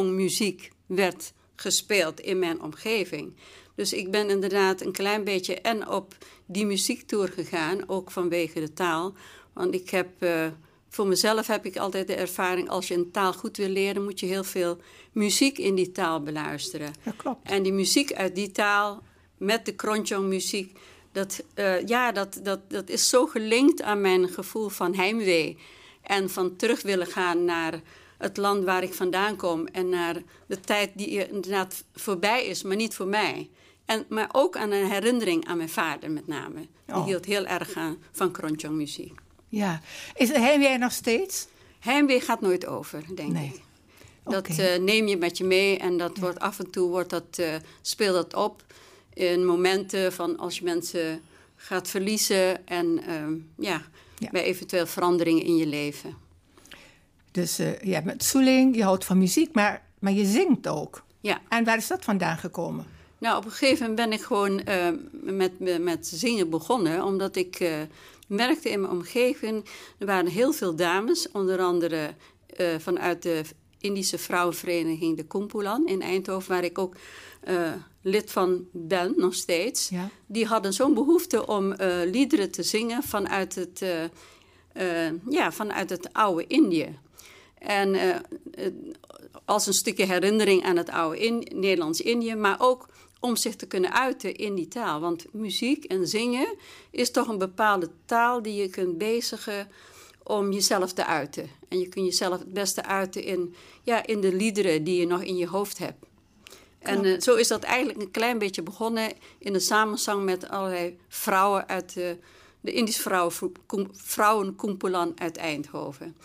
muziek 0.00 0.70
werd 0.86 1.32
gespeeld 1.56 2.20
in 2.20 2.38
mijn 2.38 2.62
omgeving. 2.62 3.36
Dus 3.74 3.92
ik 3.92 4.10
ben 4.10 4.30
inderdaad 4.30 4.80
een 4.80 4.92
klein 4.92 5.24
beetje 5.24 5.60
en 5.60 5.88
op 5.88 6.14
die 6.46 6.66
muziektour 6.66 7.28
gegaan, 7.28 7.88
ook 7.88 8.10
vanwege 8.10 8.60
de 8.60 8.72
taal. 8.72 9.14
Want 9.52 9.74
ik 9.74 9.90
heb, 9.90 10.08
eh, 10.18 10.46
voor 10.88 11.06
mezelf 11.06 11.46
heb 11.46 11.66
ik 11.66 11.76
altijd 11.76 12.06
de 12.06 12.14
ervaring, 12.14 12.68
als 12.68 12.88
je 12.88 12.94
een 12.94 13.10
taal 13.10 13.32
goed 13.32 13.56
wil 13.56 13.68
leren, 13.68 14.04
moet 14.04 14.20
je 14.20 14.26
heel 14.26 14.44
veel 14.44 14.78
muziek 15.12 15.58
in 15.58 15.74
die 15.74 15.92
taal 15.92 16.22
beluisteren. 16.22 16.92
Dat 17.04 17.16
klopt. 17.16 17.50
En 17.50 17.62
die 17.62 17.72
muziek 17.72 18.12
uit 18.12 18.34
die 18.34 18.50
taal, 18.50 19.02
met 19.36 19.66
de 19.66 19.74
Kronjong 19.74 20.28
muziek, 20.28 20.78
dat, 21.12 21.44
eh, 21.54 21.86
ja, 21.86 22.12
dat, 22.12 22.40
dat, 22.42 22.60
dat 22.70 22.88
is 22.88 23.08
zo 23.08 23.26
gelinkt 23.26 23.82
aan 23.82 24.00
mijn 24.00 24.28
gevoel 24.28 24.68
van 24.68 24.94
heimwee. 24.94 25.58
En 26.02 26.30
van 26.30 26.56
terug 26.56 26.82
willen 26.82 27.06
gaan 27.06 27.44
naar 27.44 27.80
het 28.18 28.36
land 28.36 28.64
waar 28.64 28.82
ik 28.82 28.94
vandaan 28.94 29.36
kom. 29.36 29.66
En 29.66 29.88
naar 29.88 30.22
de 30.46 30.60
tijd 30.60 30.90
die 30.94 31.28
inderdaad 31.28 31.84
voorbij 31.94 32.46
is, 32.46 32.62
maar 32.62 32.76
niet 32.76 32.94
voor 32.94 33.06
mij. 33.06 33.50
En, 33.84 34.04
maar 34.08 34.28
ook 34.32 34.56
aan 34.56 34.70
een 34.70 34.90
herinnering 34.90 35.46
aan 35.46 35.56
mijn 35.56 35.68
vader 35.68 36.10
met 36.10 36.26
name. 36.26 36.60
Die 36.86 36.94
Oh. 36.94 37.04
hield 37.04 37.24
heel 37.24 37.46
erg 37.46 37.74
aan 37.74 37.96
van 38.12 38.30
Kronjong 38.32 38.76
muziek. 38.76 39.20
Ja. 39.48 39.80
Is 40.14 40.28
het 40.28 40.36
heimwee 40.36 40.78
nog 40.78 40.92
steeds? 40.92 41.46
Heimwee 41.80 42.20
gaat 42.20 42.40
nooit 42.40 42.66
over, 42.66 43.04
denk 43.14 43.32
Nee. 43.32 43.46
ik. 43.54 43.60
Dat 44.24 44.46
eh, 44.48 44.78
neem 44.78 45.06
je 45.06 45.16
met 45.16 45.38
je 45.38 45.44
mee 45.44 45.78
en 45.78 45.96
dat 45.98 46.16
wordt 46.18 46.38
af 46.40 46.58
en 46.58 46.70
toe 46.70 46.88
wordt 46.90 47.10
dat, 47.10 47.24
eh, 47.38 47.54
speelt 47.82 48.14
dat 48.14 48.34
op 48.34 48.64
in 49.14 49.46
momenten 49.46 50.12
van 50.12 50.38
als 50.38 50.58
je 50.58 50.64
mensen 50.64 51.22
gaat 51.56 51.88
verliezen 51.88 52.66
en 52.66 53.02
ehm, 53.06 53.34
ja, 53.56 53.82
Ja. 54.18 54.30
bij 54.30 54.42
eventueel 54.42 54.86
veranderingen 54.86 55.42
in 55.44 55.56
je 55.56 55.66
leven. 55.66 56.16
Dus 57.30 57.58
eh 57.58 57.80
je 57.80 58.02
bent 58.02 58.22
Soeling, 58.24 58.76
je 58.76 58.82
houdt 58.82 59.04
van 59.04 59.18
muziek, 59.18 59.54
maar, 59.54 59.82
maar 59.98 60.12
je 60.12 60.24
zingt 60.26 60.68
ook. 60.68 61.04
Ja, 61.20 61.40
En 61.48 61.64
waar 61.64 61.76
is 61.76 61.86
dat 61.86 62.04
vandaan 62.04 62.38
gekomen? 62.38 62.86
Nou 63.22 63.36
op 63.36 63.44
een 63.44 63.50
gegeven 63.50 63.88
moment 63.88 64.08
ben 64.08 64.18
ik 64.18 64.24
gewoon 64.24 64.64
eh, 64.64 64.88
met, 65.12 65.80
met 65.80 66.06
zingen 66.06 66.50
begonnen, 66.50 67.04
omdat 67.04 67.36
ik 67.36 67.60
eh, 67.60 67.72
merkte 68.26 68.70
in 68.70 68.80
mijn 68.80 68.92
omgeving, 68.92 69.64
er 69.98 70.06
waren 70.06 70.26
heel 70.26 70.52
veel 70.52 70.76
dames, 70.76 71.30
onder 71.30 71.60
andere 71.60 72.14
eh, 72.56 72.66
vanuit 72.78 73.22
de 73.22 73.42
Indische 73.78 74.18
vrouwenvereniging 74.18 75.16
de 75.16 75.26
Kumpulan 75.26 75.86
in 75.86 76.02
Eindhoven, 76.02 76.50
waar 76.50 76.64
ik 76.64 76.78
ook 76.78 76.96
lid 78.02 78.30
van 78.30 78.66
ben, 78.72 79.14
nog 79.16 79.34
steeds. 79.34 79.88
Ja. 79.88 80.08
Die 80.26 80.46
hadden 80.46 80.72
zo'n 80.72 80.94
behoefte 80.94 81.46
om 81.46 81.74
liederen 82.04 82.50
te 82.50 82.62
zingen 82.62 83.02
vanuit 83.02 83.54
het, 83.54 83.84
ja, 85.28 85.52
vanuit 85.52 85.90
het 85.90 86.12
oude 86.12 86.46
Indië. 86.46 86.98
En 87.62 87.94
eh, 87.94 88.14
eh, 88.66 88.72
als 89.44 89.66
een 89.66 89.72
stukje 89.72 90.06
herinnering 90.06 90.64
aan 90.64 90.76
het 90.76 90.90
oude 90.90 91.18
in, 91.18 91.48
Nederlands-Indië, 91.54 92.34
maar 92.34 92.56
ook 92.58 92.88
om 93.20 93.36
zich 93.36 93.56
te 93.56 93.66
kunnen 93.66 93.92
uiten 93.92 94.36
in 94.36 94.54
die 94.54 94.68
taal. 94.68 95.00
Want 95.00 95.24
muziek 95.32 95.84
en 95.84 96.06
zingen 96.06 96.54
is 96.90 97.10
toch 97.10 97.28
een 97.28 97.38
bepaalde 97.38 97.90
taal 98.04 98.42
die 98.42 98.54
je 98.54 98.68
kunt 98.68 98.98
bezigen 98.98 99.68
om 100.22 100.52
jezelf 100.52 100.92
te 100.92 101.06
uiten. 101.06 101.50
En 101.68 101.78
je 101.78 101.88
kunt 101.88 102.04
jezelf 102.04 102.38
het 102.38 102.52
beste 102.52 102.84
uiten 102.84 103.22
in, 103.24 103.54
ja, 103.82 104.06
in 104.06 104.20
de 104.20 104.34
liederen 104.34 104.84
die 104.84 105.00
je 105.00 105.06
nog 105.06 105.22
in 105.22 105.36
je 105.36 105.46
hoofd 105.46 105.78
hebt. 105.78 106.04
En 106.78 107.04
eh, 107.04 107.20
zo 107.20 107.34
is 107.34 107.48
dat 107.48 107.62
eigenlijk 107.62 108.00
een 108.00 108.10
klein 108.10 108.38
beetje 108.38 108.62
begonnen 108.62 109.12
in 109.38 109.52
de 109.52 109.60
samenzang 109.60 110.24
met 110.24 110.48
allerlei 110.48 110.98
vrouwen 111.08 111.68
uit 111.68 111.94
de, 111.94 112.18
de 112.60 112.72
Indische 112.72 113.02
vrouwen, 113.02 113.52
vrouwenkumpulan 113.92 115.12
uit 115.20 115.36
Eindhoven. 115.36 116.16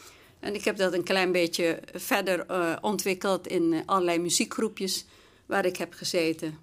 En 0.48 0.56
ik 0.56 0.64
heb 0.64 0.78
dat 0.78 0.94
een 0.94 1.04
klein 1.04 1.32
beetje 1.32 1.80
verder 1.94 2.46
eh, 2.46 2.76
ontwikkeld 2.82 3.48
in 3.48 3.74
eh, 3.74 3.80
allerlei 3.86 4.20
muziekgroepjes 4.20 5.06
waar 5.46 5.66
ik 5.66 5.78
heb 5.78 5.94
gezeten. 5.94 6.58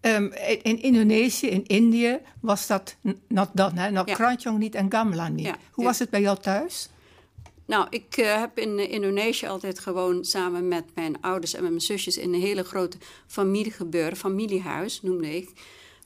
Ehm, 0.00 0.24
in, 0.24 0.62
in 0.62 0.82
Indonesië, 0.82 1.46
in 1.46 1.66
Indië, 1.66 2.18
was 2.40 2.66
dat 2.66 2.96
not 3.28 3.48
dan, 3.52 3.76
hè? 3.76 3.86
Ja. 3.86 4.52
niet 4.58 4.74
en 4.74 4.92
gamelan 4.92 5.34
niet. 5.34 5.46
Ja, 5.46 5.56
Hoe 5.70 5.84
ja. 5.84 5.90
was 5.90 5.98
het 5.98 6.10
bij 6.10 6.20
jou 6.20 6.38
thuis? 6.38 6.88
Nou, 7.66 7.86
ik 7.90 8.16
eh, 8.16 8.38
heb 8.40 8.58
in 8.58 8.90
Indonesië 8.90 9.46
altijd 9.46 9.78
gewoon 9.78 10.24
samen 10.24 10.68
met 10.68 10.84
mijn 10.94 11.20
ouders 11.20 11.54
en 11.54 11.60
met 11.60 11.70
mijn 11.70 11.82
zusjes 11.82 12.18
in 12.18 12.34
een 12.34 12.40
hele 12.40 12.64
grote 12.64 12.96
familie 13.26 13.72
gebeuren. 13.72 14.16
Familiehuis 14.16 15.02
noemde 15.02 15.36
ik. 15.36 15.50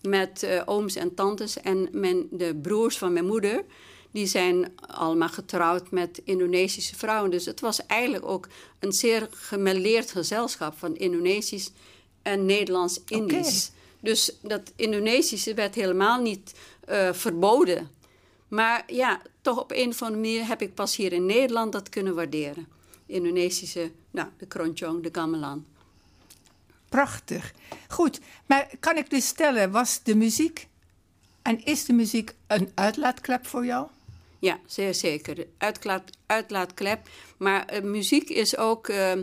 Met 0.02 0.62
ooms 0.64 0.96
en 0.96 1.14
tantes 1.14 1.60
en 1.60 1.88
mijn, 1.92 2.26
de 2.30 2.58
broers 2.62 2.98
van 2.98 3.12
mijn 3.12 3.26
moeder. 3.26 3.64
Die 4.10 4.26
zijn 4.26 4.72
allemaal 4.86 5.28
getrouwd 5.28 5.90
met 5.90 6.20
Indonesische 6.24 6.96
vrouwen. 6.96 7.30
Dus 7.30 7.44
het 7.44 7.60
was 7.60 7.86
eigenlijk 7.86 8.24
ook 8.24 8.48
een 8.78 8.92
zeer 8.92 9.28
gemêleerd 9.30 10.10
gezelschap 10.10 10.78
van 10.78 10.96
Indonesisch 10.96 11.70
en 12.22 12.46
Nederlands-Indisch. 12.46 13.70
Dus 14.00 14.36
dat 14.42 14.72
Indonesische 14.76 15.54
werd 15.54 15.74
helemaal 15.74 16.20
niet 16.20 16.54
eh, 16.84 17.12
verboden. 17.12 17.90
Maar 18.48 18.82
ja, 18.86 19.20
toch 19.40 19.60
op 19.60 19.70
een 19.70 19.88
of 19.88 20.02
andere 20.02 20.20
manier 20.20 20.46
heb 20.46 20.62
ik 20.62 20.74
pas 20.74 20.96
hier 20.96 21.12
in 21.12 21.26
Nederland 21.26 21.72
dat 21.72 21.88
kunnen 21.88 22.14
waarderen. 22.14 22.66
Indonesische, 23.06 23.90
nou, 24.10 24.28
de 24.38 24.46
Kronjong, 24.46 25.02
de 25.02 25.08
Gamelan. 25.12 25.64
Prachtig. 26.88 27.52
Goed, 27.88 28.20
maar 28.46 28.70
kan 28.80 28.96
ik 28.96 29.10
dus 29.10 29.26
stellen, 29.26 29.70
was 29.70 30.02
de 30.02 30.14
muziek 30.14 30.68
en 31.42 31.64
is 31.64 31.84
de 31.84 31.92
muziek 31.92 32.34
een 32.46 32.70
uitlaatklep 32.74 33.46
voor 33.46 33.64
jou? 33.64 33.86
Ja, 34.40 34.58
zeer 34.66 34.94
zeker. 34.94 35.46
Uitlaat, 35.58 36.10
uitlaatklep. 36.26 37.08
Maar 37.36 37.66
eh, 37.66 37.82
muziek 37.82 38.28
is 38.28 38.56
ook 38.56 38.88
eh, 38.88 39.12
eh, 39.12 39.18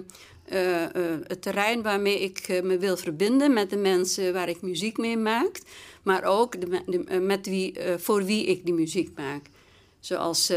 het 1.23 1.41
terrein 1.41 1.81
waarmee 1.81 2.19
ik 2.19 2.61
me 2.63 2.77
wil 2.77 2.97
verbinden 2.97 3.53
met 3.53 3.69
de 3.69 3.77
mensen 3.77 4.33
waar 4.33 4.49
ik 4.49 4.61
muziek 4.61 4.97
mee 4.97 5.17
maak. 5.17 5.59
Maar 6.03 6.23
ook 6.23 6.61
de, 6.61 6.67
me- 6.67 6.83
de- 6.85 7.19
met 7.19 7.45
wie, 7.45 7.79
voor 7.97 8.23
wie 8.23 8.45
ik 8.45 8.65
die 8.65 8.73
muziek 8.73 9.17
maak. 9.17 9.45
Zoals 9.99 10.51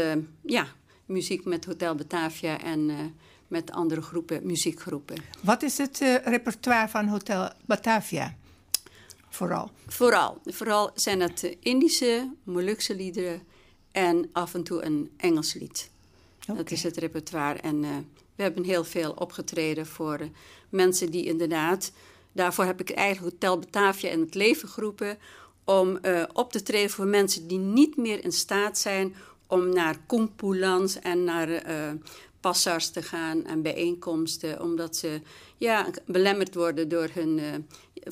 ja, 0.45 0.67
muziek 1.05 1.45
met 1.45 1.65
Hotel 1.65 1.95
Batavia 1.95 2.61
en 2.61 3.13
met 3.47 3.71
andere 3.71 4.01
groepen, 4.01 4.45
muziekgroepen. 4.45 5.15
Wat 5.41 5.63
is 5.63 5.77
het 5.77 5.97
repertoire 6.23 6.87
van 6.89 7.07
Hotel 7.07 7.49
Batavia? 7.65 8.35
Vooral. 9.29 9.71
Vooral. 9.87 10.41
Vooral 10.45 10.91
zijn 10.95 11.19
het 11.19 11.55
Indische, 11.59 12.33
Molukse 12.43 12.95
liederen 12.95 13.41
en 13.91 14.29
af 14.31 14.53
en 14.53 14.63
toe 14.63 14.83
een 14.83 15.11
Engels 15.17 15.53
lied. 15.53 15.89
Dat 16.45 16.71
is 16.71 16.83
het 16.83 16.97
repertoire. 16.97 17.59
En 17.59 17.83
eh, 17.83 17.89
we 18.35 18.43
hebben 18.43 18.63
heel 18.63 18.83
veel 18.83 19.11
opgetreden 19.11 19.85
voor 19.85 20.13
eh, 20.13 20.27
mensen 20.69 21.11
die 21.11 21.25
inderdaad 21.25 21.91
daarvoor 22.31 22.65
heb 22.65 22.79
ik 22.79 22.89
eigenlijk 22.89 23.33
Hotel 23.33 23.59
Batavia 23.59 24.09
in 24.09 24.19
het 24.19 24.35
leven 24.35 24.69
geroepen 24.69 25.17
om 25.63 25.97
eh, 25.97 26.23
op 26.33 26.51
te 26.51 26.63
treden 26.63 26.89
voor 26.89 27.07
mensen 27.07 27.47
die 27.47 27.57
niet 27.57 27.97
meer 27.97 28.23
in 28.23 28.31
staat 28.31 28.77
zijn 28.77 29.15
om 29.47 29.73
naar 29.73 29.97
compulans 30.07 30.99
en 30.99 31.23
naar 31.23 31.63
passars 32.41 32.89
te 32.89 33.01
gaan 33.01 33.45
en 33.45 33.61
bijeenkomsten, 33.61 34.61
omdat 34.61 34.95
ze 34.95 35.21
ja, 35.57 35.87
belemmerd 36.05 36.55
worden 36.55 36.89
door 36.89 37.09
hun 37.13 37.37
uh, 37.37 37.45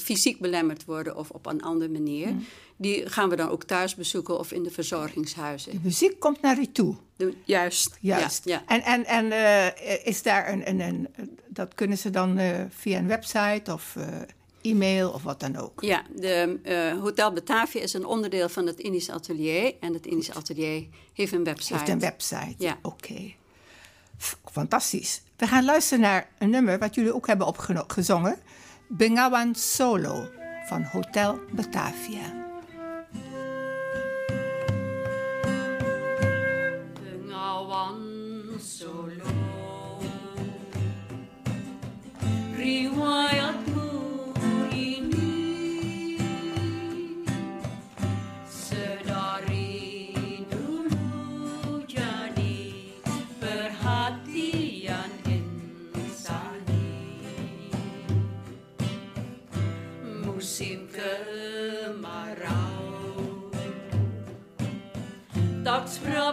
fysiek 0.01 0.39
belemmerd 0.39 0.85
worden 0.85 1.15
of 1.15 1.29
op 1.29 1.45
een 1.45 1.61
andere 1.61 1.91
manier. 1.91 2.27
Mm. 2.27 2.45
Die 2.75 3.09
gaan 3.09 3.29
we 3.29 3.35
dan 3.35 3.49
ook 3.49 3.63
thuis 3.63 3.95
bezoeken 3.95 4.39
of 4.39 4.51
in 4.51 4.63
de 4.63 4.71
verzorgingshuizen. 4.71 5.71
De 5.71 5.79
muziek 5.83 6.19
komt 6.19 6.41
naar 6.41 6.59
u 6.59 6.71
toe. 6.71 6.95
De, 7.15 7.33
juist. 7.43 7.97
Juist. 8.01 8.45
Ja, 8.45 8.63
En, 8.65 8.81
en, 8.81 9.05
en 9.05 9.25
uh, 9.25 10.07
is 10.07 10.21
daar 10.21 10.51
een, 10.51 10.69
een, 10.69 10.79
een, 10.79 11.07
Dat 11.47 11.73
kunnen 11.73 11.97
ze 11.97 12.09
dan 12.09 12.39
uh, 12.39 12.61
via 12.69 12.97
een 12.97 13.07
website 13.07 13.73
of 13.73 13.95
e-mail 14.61 15.11
of 15.11 15.23
wat 15.23 15.39
dan 15.39 15.55
ook? 15.55 15.81
Ja, 15.81 16.03
de 16.15 16.97
Hotel 17.01 17.33
Batavia 17.33 17.81
is 17.81 17.93
een 17.93 18.05
onderdeel 18.05 18.49
van 18.49 18.67
het 18.67 18.79
Indisch 18.79 19.09
Atelier. 19.09 19.73
En 19.79 19.93
het 19.93 20.05
Indisch 20.05 20.31
Atelier 20.31 20.87
heeft 21.13 21.31
een 21.31 21.43
website. 21.43 21.73
Heeft 21.73 21.89
een 21.89 21.99
website. 21.99 22.55
Ja. 22.57 22.79
Oké. 22.81 23.33
Fantastisch. 24.51 25.21
We 25.35 25.47
gaan 25.47 25.65
luisteren 25.65 26.03
naar 26.03 26.27
een 26.37 26.49
nummer 26.49 26.79
wat 26.79 26.95
jullie 26.95 27.15
ook 27.15 27.27
hebben 27.27 27.47
opgezongen. 27.47 28.39
Bengawan 28.87 29.55
Solo 29.55 30.27
van 30.67 30.83
Hotel 30.83 31.39
Batavia. 31.51 32.38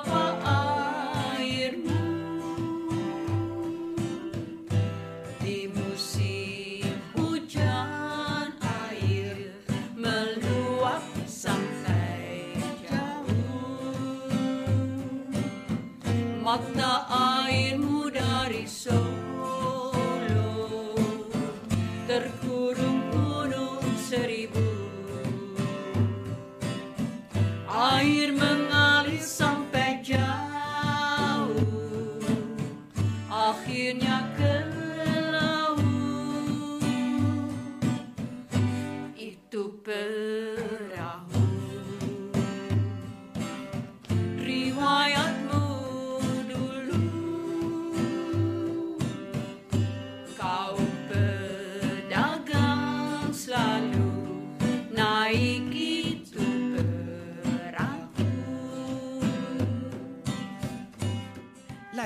the 0.05 0.36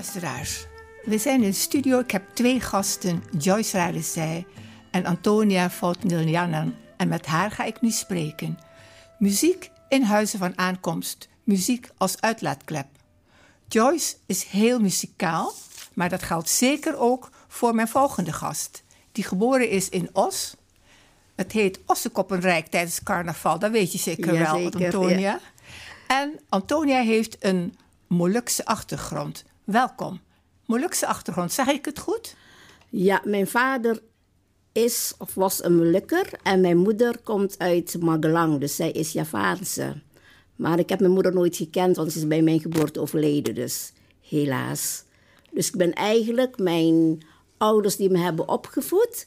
Luisteraars, 0.01 0.67
we 1.05 1.19
zijn 1.19 1.43
in 1.43 1.51
de 1.51 1.57
studio. 1.57 1.99
Ik 1.99 2.11
heb 2.11 2.23
twee 2.35 2.61
gasten, 2.61 3.23
Joyce 3.39 3.77
Radesij 3.77 4.47
en 4.91 5.05
Antonia 5.05 5.71
Foutniljanan. 5.71 6.75
En 6.97 7.09
met 7.09 7.27
haar 7.27 7.51
ga 7.51 7.65
ik 7.65 7.81
nu 7.81 7.91
spreken. 7.91 8.59
Muziek 9.19 9.71
in 9.89 10.03
huizen 10.03 10.39
van 10.39 10.59
aankomst. 10.59 11.29
Muziek 11.45 11.91
als 11.97 12.21
uitlaatklep. 12.21 12.87
Joyce 13.69 14.17
is 14.27 14.45
heel 14.45 14.79
muzikaal, 14.81 15.53
maar 15.95 16.09
dat 16.09 16.23
geldt 16.23 16.49
zeker 16.49 16.99
ook 16.99 17.31
voor 17.49 17.75
mijn 17.75 17.89
volgende 17.89 18.33
gast. 18.33 18.83
Die 19.13 19.25
geboren 19.25 19.71
is 19.71 19.89
in 19.89 20.09
Os. 20.13 20.55
Het 21.37 21.53
heet 21.53 21.81
Ossekoppenrijk 21.87 22.67
tijdens 22.67 23.03
carnaval, 23.03 23.59
dat 23.59 23.71
weet 23.71 23.93
je 23.93 23.99
zeker 23.99 24.35
Ja, 24.35 24.41
wel, 24.41 24.63
zeker, 24.63 24.85
Antonia. 24.85 25.19
ja. 25.19 25.41
En 26.07 26.41
Antonia 26.49 27.01
heeft 27.03 27.37
een 27.45 27.77
Molukse 28.07 28.65
achtergrond. 28.65 29.45
Welkom. 29.65 30.21
Molukse 30.67 31.07
achtergrond, 31.07 31.53
zeg 31.53 31.67
ik 31.67 31.85
het 31.85 31.99
goed? 31.99 32.37
Ja, 32.89 33.21
mijn 33.25 33.47
vader 33.47 34.03
is 34.73 35.15
of 35.19 35.35
was 35.35 35.65
een 35.65 35.77
Molukker 35.77 36.31
en 36.43 36.61
mijn 36.61 36.77
moeder 36.77 37.19
komt 37.19 37.59
uit 37.59 37.97
Magelang, 38.01 38.61
dus 38.61 38.77
zij 38.77 38.91
is 38.91 39.13
Javaanse. 39.13 40.03
Maar 40.57 40.79
ik 40.79 40.89
heb 40.89 41.01
mijn 41.01 41.13
moeder 41.13 41.35
nooit 41.35 41.57
gekend, 41.57 41.97
want 41.97 42.13
ze 42.13 42.19
is 42.19 42.27
bij 42.27 42.43
mijn 42.43 42.61
geboorte 42.61 43.01
overleden, 43.01 43.55
dus 43.55 43.93
helaas. 44.29 45.05
Dus 45.51 45.69
ik 45.69 45.77
ben 45.77 45.93
eigenlijk, 45.93 46.59
mijn 46.59 47.23
ouders 47.57 47.97
die 47.97 48.11
me 48.11 48.19
hebben 48.19 48.49
opgevoed, 48.49 49.27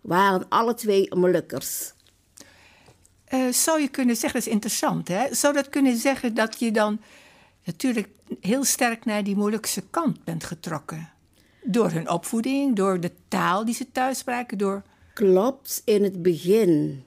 waren 0.00 0.48
alle 0.48 0.74
twee 0.74 1.14
Molukkers. 1.14 1.92
Eh, 3.24 3.48
zou 3.48 3.80
je 3.80 3.88
kunnen 3.88 4.16
zeggen, 4.16 4.38
dat 4.38 4.48
is 4.48 4.54
interessant, 4.54 5.08
hè? 5.08 5.34
Zou 5.34 5.54
dat 5.54 5.68
kunnen 5.68 5.96
zeggen 5.96 6.34
dat 6.34 6.58
je 6.58 6.70
dan 6.70 7.00
natuurlijk 7.64 8.08
heel 8.40 8.64
sterk 8.64 9.04
naar 9.04 9.24
die 9.24 9.36
Molukse 9.36 9.82
kant 9.90 10.24
bent 10.24 10.44
getrokken? 10.44 11.10
Door 11.62 11.90
hun 11.90 12.10
opvoeding, 12.10 12.76
door 12.76 13.00
de 13.00 13.10
taal 13.28 13.64
die 13.64 13.74
ze 13.74 13.92
thuis 13.92 14.18
spraken, 14.18 14.58
door... 14.58 14.82
Klopt, 15.14 15.82
in 15.84 16.02
het 16.02 16.22
begin 16.22 17.04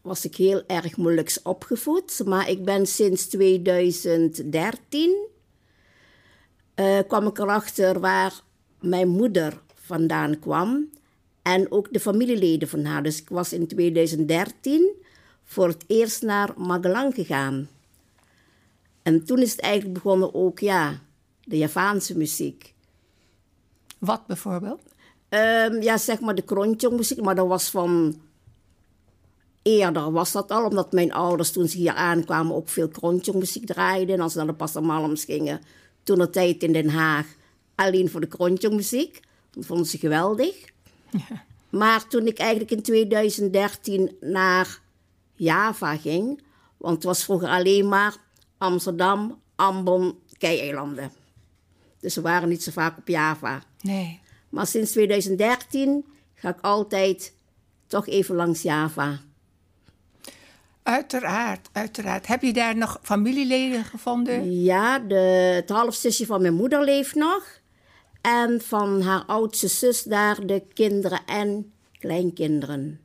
was 0.00 0.24
ik 0.24 0.36
heel 0.36 0.62
erg 0.66 0.96
Moluks 0.96 1.42
opgevoed, 1.42 2.22
maar 2.24 2.50
ik 2.50 2.64
ben 2.64 2.86
sinds 2.86 3.26
2013 3.26 5.26
eh, 6.74 6.98
kwam 7.06 7.26
ik 7.26 7.38
erachter 7.38 8.00
waar 8.00 8.40
mijn 8.80 9.08
moeder 9.08 9.60
vandaan 9.74 10.38
kwam 10.38 10.88
en 11.42 11.72
ook 11.72 11.92
de 11.92 12.00
familieleden 12.00 12.68
van 12.68 12.84
haar. 12.84 13.02
Dus 13.02 13.20
ik 13.20 13.28
was 13.28 13.52
in 13.52 13.66
2013 13.66 14.92
voor 15.44 15.68
het 15.68 15.84
eerst 15.86 16.22
naar 16.22 16.52
Magelang 16.56 17.14
gegaan. 17.14 17.68
En 19.08 19.24
toen 19.24 19.38
is 19.38 19.50
het 19.50 19.60
eigenlijk 19.60 19.94
begonnen 19.94 20.34
ook, 20.34 20.58
ja, 20.58 21.00
de 21.44 21.58
Javaanse 21.58 22.16
muziek. 22.16 22.74
Wat 23.98 24.26
bijvoorbeeld? 24.26 24.80
Ehm, 25.28 25.82
ja, 25.82 25.96
zeg 25.96 26.20
maar 26.20 26.34
de 26.34 26.42
krontjong 26.42 26.96
muziek, 26.96 27.20
maar 27.20 27.34
dat 27.34 27.46
was 27.46 27.70
van 27.70 28.20
eerder 29.62 30.12
was 30.12 30.32
dat 30.32 30.50
al, 30.50 30.64
omdat 30.64 30.92
mijn 30.92 31.12
ouders 31.12 31.52
toen 31.52 31.68
ze 31.68 31.76
hier 31.76 31.92
aankwamen 31.92 32.54
ook 32.54 32.68
veel 32.68 32.88
krontjong 32.88 33.38
muziek 33.38 33.66
draaiden. 33.66 34.14
En 34.14 34.20
als 34.20 34.32
ze 34.32 34.38
naar 34.38 34.46
de 34.46 34.54
Passamalms 34.54 35.24
gingen, 35.24 35.60
toen 36.02 36.18
de 36.18 36.30
tijd 36.30 36.62
in 36.62 36.72
Den 36.72 36.88
Haag, 36.88 37.26
alleen 37.74 38.10
voor 38.10 38.20
de 38.20 38.26
krontjong 38.26 38.74
muziek. 38.74 39.20
Dat 39.50 39.66
vonden 39.66 39.86
ze 39.86 39.98
geweldig. 39.98 40.56
Maar 41.68 42.08
toen 42.08 42.26
ik 42.26 42.38
eigenlijk 42.38 42.70
in 42.70 42.82
2013 42.82 44.16
naar 44.20 44.80
Java 45.34 45.96
ging, 45.96 46.42
want 46.76 46.94
het 46.94 47.04
was 47.04 47.24
vroeger 47.24 47.48
alleen 47.48 47.88
maar 47.88 48.16
Amsterdam, 48.58 49.40
Ambon, 49.56 50.18
Kei-eilanden. 50.38 51.12
Dus 52.00 52.14
we 52.14 52.20
waren 52.20 52.48
niet 52.48 52.62
zo 52.62 52.70
vaak 52.70 52.98
op 52.98 53.08
Java. 53.08 53.62
Nee. 53.80 54.20
Maar 54.48 54.66
sinds 54.66 54.90
2013 54.90 56.04
ga 56.34 56.48
ik 56.48 56.60
altijd 56.60 57.34
toch 57.86 58.06
even 58.06 58.34
langs 58.34 58.62
Java. 58.62 59.18
Uiteraard, 60.82 61.68
uiteraard. 61.72 62.26
Heb 62.26 62.42
je 62.42 62.52
daar 62.52 62.76
nog 62.76 62.98
familieleden 63.02 63.84
gevonden? 63.84 64.62
Ja, 64.62 64.98
de, 64.98 65.14
het 65.54 65.68
halfzusje 65.68 66.26
van 66.26 66.42
mijn 66.42 66.54
moeder 66.54 66.84
leeft 66.84 67.14
nog. 67.14 67.60
En 68.20 68.60
van 68.60 69.02
haar 69.02 69.24
oudste 69.24 69.68
zus 69.68 70.02
daar 70.02 70.46
de 70.46 70.62
kinderen 70.72 71.20
en 71.26 71.72
kleinkinderen. 71.98 73.00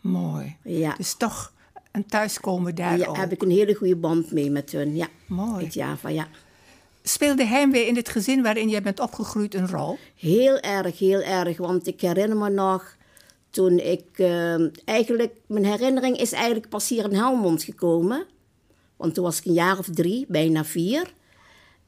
Mooi. 0.00 0.56
Ja. 0.62 0.94
Dus 0.96 1.14
toch 1.14 1.52
een 1.92 2.06
thuiskomen 2.06 2.74
daar 2.74 2.98
Ja, 2.98 3.12
heb 3.12 3.32
ik 3.32 3.42
een 3.42 3.50
hele 3.50 3.74
goede 3.74 3.96
band 3.96 4.30
mee 4.32 4.50
met 4.50 4.72
hun. 4.72 4.96
Ja, 4.96 5.06
Mooi. 5.26 5.64
uit 5.64 5.74
Java, 5.74 6.08
ja. 6.08 6.28
Speelde 7.02 7.44
heimwee 7.44 7.86
in 7.86 7.96
het 7.96 8.08
gezin 8.08 8.42
waarin 8.42 8.68
jij 8.68 8.82
bent 8.82 9.00
opgegroeid 9.00 9.54
een 9.54 9.68
rol? 9.68 9.98
Heel 10.16 10.58
erg, 10.60 10.98
heel 10.98 11.20
erg. 11.20 11.56
Want 11.56 11.86
ik 11.86 12.00
herinner 12.00 12.36
me 12.36 12.50
nog, 12.50 12.96
toen 13.50 13.78
ik 13.78 14.04
eh, 14.12 14.86
eigenlijk, 14.88 15.34
mijn 15.46 15.64
herinnering 15.64 16.16
is 16.16 16.32
eigenlijk 16.32 16.68
pas 16.68 16.88
hier 16.88 17.04
in 17.04 17.14
Helmond 17.14 17.62
gekomen. 17.62 18.24
Want 18.96 19.14
toen 19.14 19.24
was 19.24 19.38
ik 19.38 19.44
een 19.44 19.52
jaar 19.52 19.78
of 19.78 19.86
drie, 19.92 20.24
bijna 20.28 20.64
vier. 20.64 21.12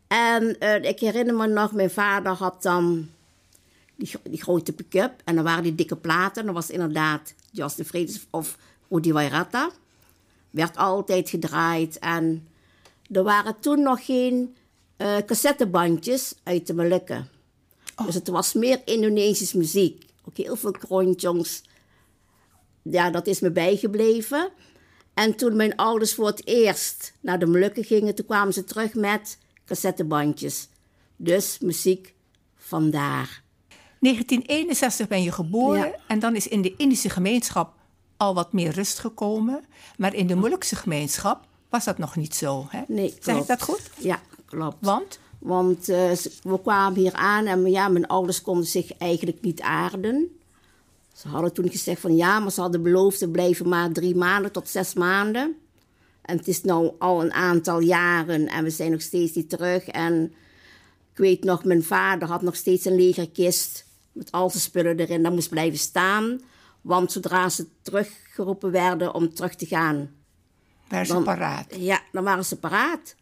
En 0.09 0.59
eh, 0.59 0.83
ik 0.91 1.01
herinner 1.01 1.35
me 1.35 1.47
nog, 1.47 1.73
mijn 1.73 1.91
vader 1.91 2.33
had 2.33 2.63
dan 2.63 3.09
die, 3.97 4.07
gro- 4.09 4.21
die 4.31 4.43
grote 4.43 4.73
pick-up. 4.73 5.13
En 5.25 5.35
dan 5.35 5.45
waren 5.45 5.63
die 5.63 5.75
dikke 5.75 5.97
platen. 5.97 6.45
Dat 6.47 6.55
was 6.55 6.71
inderdaad 6.71 7.35
Just 7.51 7.77
de 7.77 7.85
Vredes 7.85 8.27
of 8.31 8.59
Rudi 8.91 9.13
Wairata. 9.13 9.71
Werd 10.53 10.77
altijd 10.77 11.31
gedraaid. 11.31 11.99
En 11.99 12.49
er 13.11 13.23
waren 13.23 13.61
toen 13.61 13.83
nog 13.83 14.05
geen 14.05 14.57
eh, 14.97 15.17
cassettebandjes 15.27 16.35
uit 16.43 16.67
de 16.67 16.75
Molukken. 16.75 17.29
Dus 18.07 18.15
het 18.15 18.29
was 18.29 18.53
meer 18.53 18.81
Indonesisch 18.85 19.53
muziek. 19.53 20.05
Ook 20.25 20.37
heel 20.37 20.57
veel 20.57 20.71
krontjongs. 20.71 21.63
Ja, 22.83 23.11
dat 23.11 23.27
is 23.27 23.41
me 23.41 23.51
bijgebleven. 23.51 24.51
En 25.15 25.35
toen 25.37 25.57
mijn 25.57 25.77
ouders 25.77 26.15
voor 26.15 26.27
het 26.27 26.47
eerst 26.47 27.15
naar 27.21 27.39
de 27.39 27.47
Molukken 27.47 27.85
gingen, 27.85 28.15
toen 28.15 28.27
kwamen 28.27 28.53
ze 28.53 28.65
terug 28.65 28.95
met 28.95 29.39
cassettebandjes. 29.67 30.69
Dus 31.17 31.59
muziek 31.59 32.15
vandaar. 32.57 33.43
1961 34.01 35.09
ben 35.09 35.23
je 35.23 35.33
geboren 35.33 35.87
Ja. 35.87 35.97
en 36.07 36.19
dan 36.19 36.37
is 36.37 36.49
in 36.49 36.63
de 36.63 36.75
Indische 36.77 37.11
gemeenschap 37.11 37.75
al 38.23 38.35
wat 38.35 38.53
meer 38.53 38.73
rust 38.73 38.99
gekomen. 38.99 39.65
Maar 39.97 40.15
in 40.15 40.27
de 40.27 40.35
Molukse 40.35 40.77
gemeenschap 40.77 41.47
was 41.69 41.85
dat 41.85 41.99
nog 41.99 42.17
niet 42.17 42.35
zo. 42.35 42.67
Hè? 42.69 42.83
Nee, 42.89 43.15
Zeg 43.21 43.37
ik 43.37 43.47
dat 43.47 43.63
goed? 43.63 43.91
Ja, 43.99 44.21
klopt. 44.47 44.77
Want? 44.81 45.19
Want 45.39 45.89
eh, 45.89 46.11
we 46.43 46.61
kwamen 46.63 46.99
hier 46.99 47.13
aan 47.13 47.47
en 47.47 47.71
ja, 47.71 47.89
mijn 47.89 48.07
ouders 48.07 48.43
konden 48.43 48.67
zich 48.67 48.97
eigenlijk 48.97 49.41
niet 49.41 49.61
aarden. 49.61 50.39
Ze 51.13 51.29
hadden 51.29 51.53
toen 51.53 51.71
gezegd 51.71 52.01
van 52.01 52.17
ja, 52.17 52.39
maar 52.39 52.53
ze 52.53 52.61
hadden 52.61 52.83
beloofd 52.83 53.19
te 53.19 53.29
blijven 53.29 53.69
maar 53.69 53.93
drie 53.93 54.17
maanden 54.17 54.53
tot 54.53 54.69
zes 54.69 54.95
maanden. 54.95 55.57
En 56.23 56.37
het 56.37 56.49
is 56.49 56.63
nu 56.63 56.91
al 56.99 57.23
een 57.23 57.33
aantal 57.33 57.81
jaren 57.81 58.49
en 58.49 58.65
we 58.65 58.71
zijn 58.71 58.91
nog 58.91 59.03
steeds 59.03 59.33
niet 59.33 59.51
terug. 59.51 59.89
En 59.89 60.33
ik 61.13 61.19
weet 61.19 61.45
nog, 61.45 61.65
mijn 61.65 61.83
vader 61.83 62.29
had 62.29 62.43
nog 62.43 62.57
steeds 62.57 62.85
een 62.85 62.97
legerkist 62.97 63.87
met 64.13 64.33
al 64.33 64.51
zijn 64.51 64.63
spullen 64.63 64.99
erin. 64.99 65.23
Dat 65.23 65.33
moest 65.33 65.49
blijven 65.49 65.79
staan. 65.79 66.41
Want 66.83 67.13
zodra 67.13 67.49
ze 67.49 67.67
teruggeroepen 67.83 68.71
werden 68.71 69.15
om 69.15 69.35
terug 69.35 69.55
te 69.55 69.67
gaan, 69.67 70.11
Waren 70.89 71.07
ze 71.07 71.13
Dan- 71.13 71.23
paraat. 71.25 71.75
ja, 71.77 72.01
dan 72.13 72.25
waren 72.25 72.45
ze 72.45 72.59
paraat. 72.59 73.15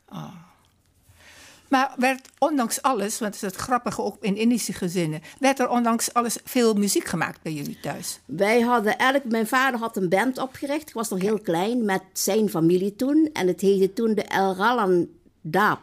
Maar 1.68 1.94
werd 1.96 2.28
ondanks 2.38 2.82
alles, 2.82 3.18
want 3.18 3.32
dat 3.32 3.42
is 3.42 3.48
het 3.56 3.60
grappige 3.60 4.02
ook 4.02 4.16
in 4.20 4.36
Indische 4.36 4.72
gezinnen, 4.72 5.20
werd 5.38 5.58
er 5.58 5.68
ondanks 5.68 6.14
alles 6.14 6.38
veel 6.44 6.74
muziek 6.74 7.04
gemaakt 7.04 7.42
bij 7.42 7.52
jullie 7.52 7.80
thuis. 7.80 8.20
Wij 8.24 8.60
hadden 8.60 8.98
elk, 8.98 9.24
mijn 9.24 9.46
vader 9.46 9.80
had 9.80 9.96
een 9.96 10.08
band 10.08 10.38
opgericht. 10.38 10.88
Ik 10.88 10.94
was 10.94 11.08
nog 11.08 11.20
heel 11.20 11.38
klein 11.40 11.84
met 11.84 12.02
zijn 12.12 12.48
familie 12.48 12.96
toen. 12.96 13.30
En 13.32 13.46
het 13.46 13.60
heette 13.60 13.92
toen 13.92 14.14
de 14.14 14.22
El 14.22 14.54
Ralan 14.56 15.08
Dap. 15.40 15.80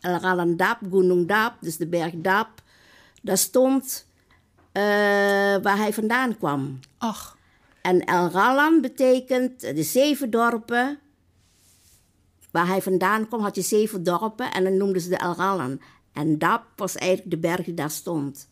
El 0.00 0.18
Ralan 0.18 0.56
Dap, 0.56 0.78
Gunung 0.90 1.28
Dap, 1.28 1.54
dus 1.60 1.76
de 1.76 1.86
berg 1.86 2.12
Dap. 2.16 2.48
Daar 3.22 3.38
stond 3.38 4.06
eh, 4.72 4.82
waar 5.62 5.76
hij 5.76 5.92
vandaan 5.92 6.36
kwam. 6.38 6.78
Ach, 6.98 7.36
En 7.82 8.04
El 8.04 8.28
Ralan 8.30 8.80
betekent 8.80 9.60
de 9.60 9.82
zeven 9.82 10.30
dorpen. 10.30 10.98
Waar 12.50 12.66
hij 12.66 12.82
vandaan 12.82 13.28
kwam 13.28 13.40
had 13.40 13.54
je 13.54 13.62
zeven 13.62 14.02
dorpen 14.02 14.52
en 14.52 14.64
dan 14.64 14.76
noemden 14.76 15.02
ze 15.02 15.08
de 15.08 15.16
El 15.16 15.34
Ralan. 15.36 15.80
En 16.12 16.38
Dap 16.38 16.62
was 16.76 16.94
eigenlijk 16.94 17.30
de 17.30 17.38
berg 17.38 17.64
die 17.64 17.74
daar 17.74 17.90
stond. 17.90 18.48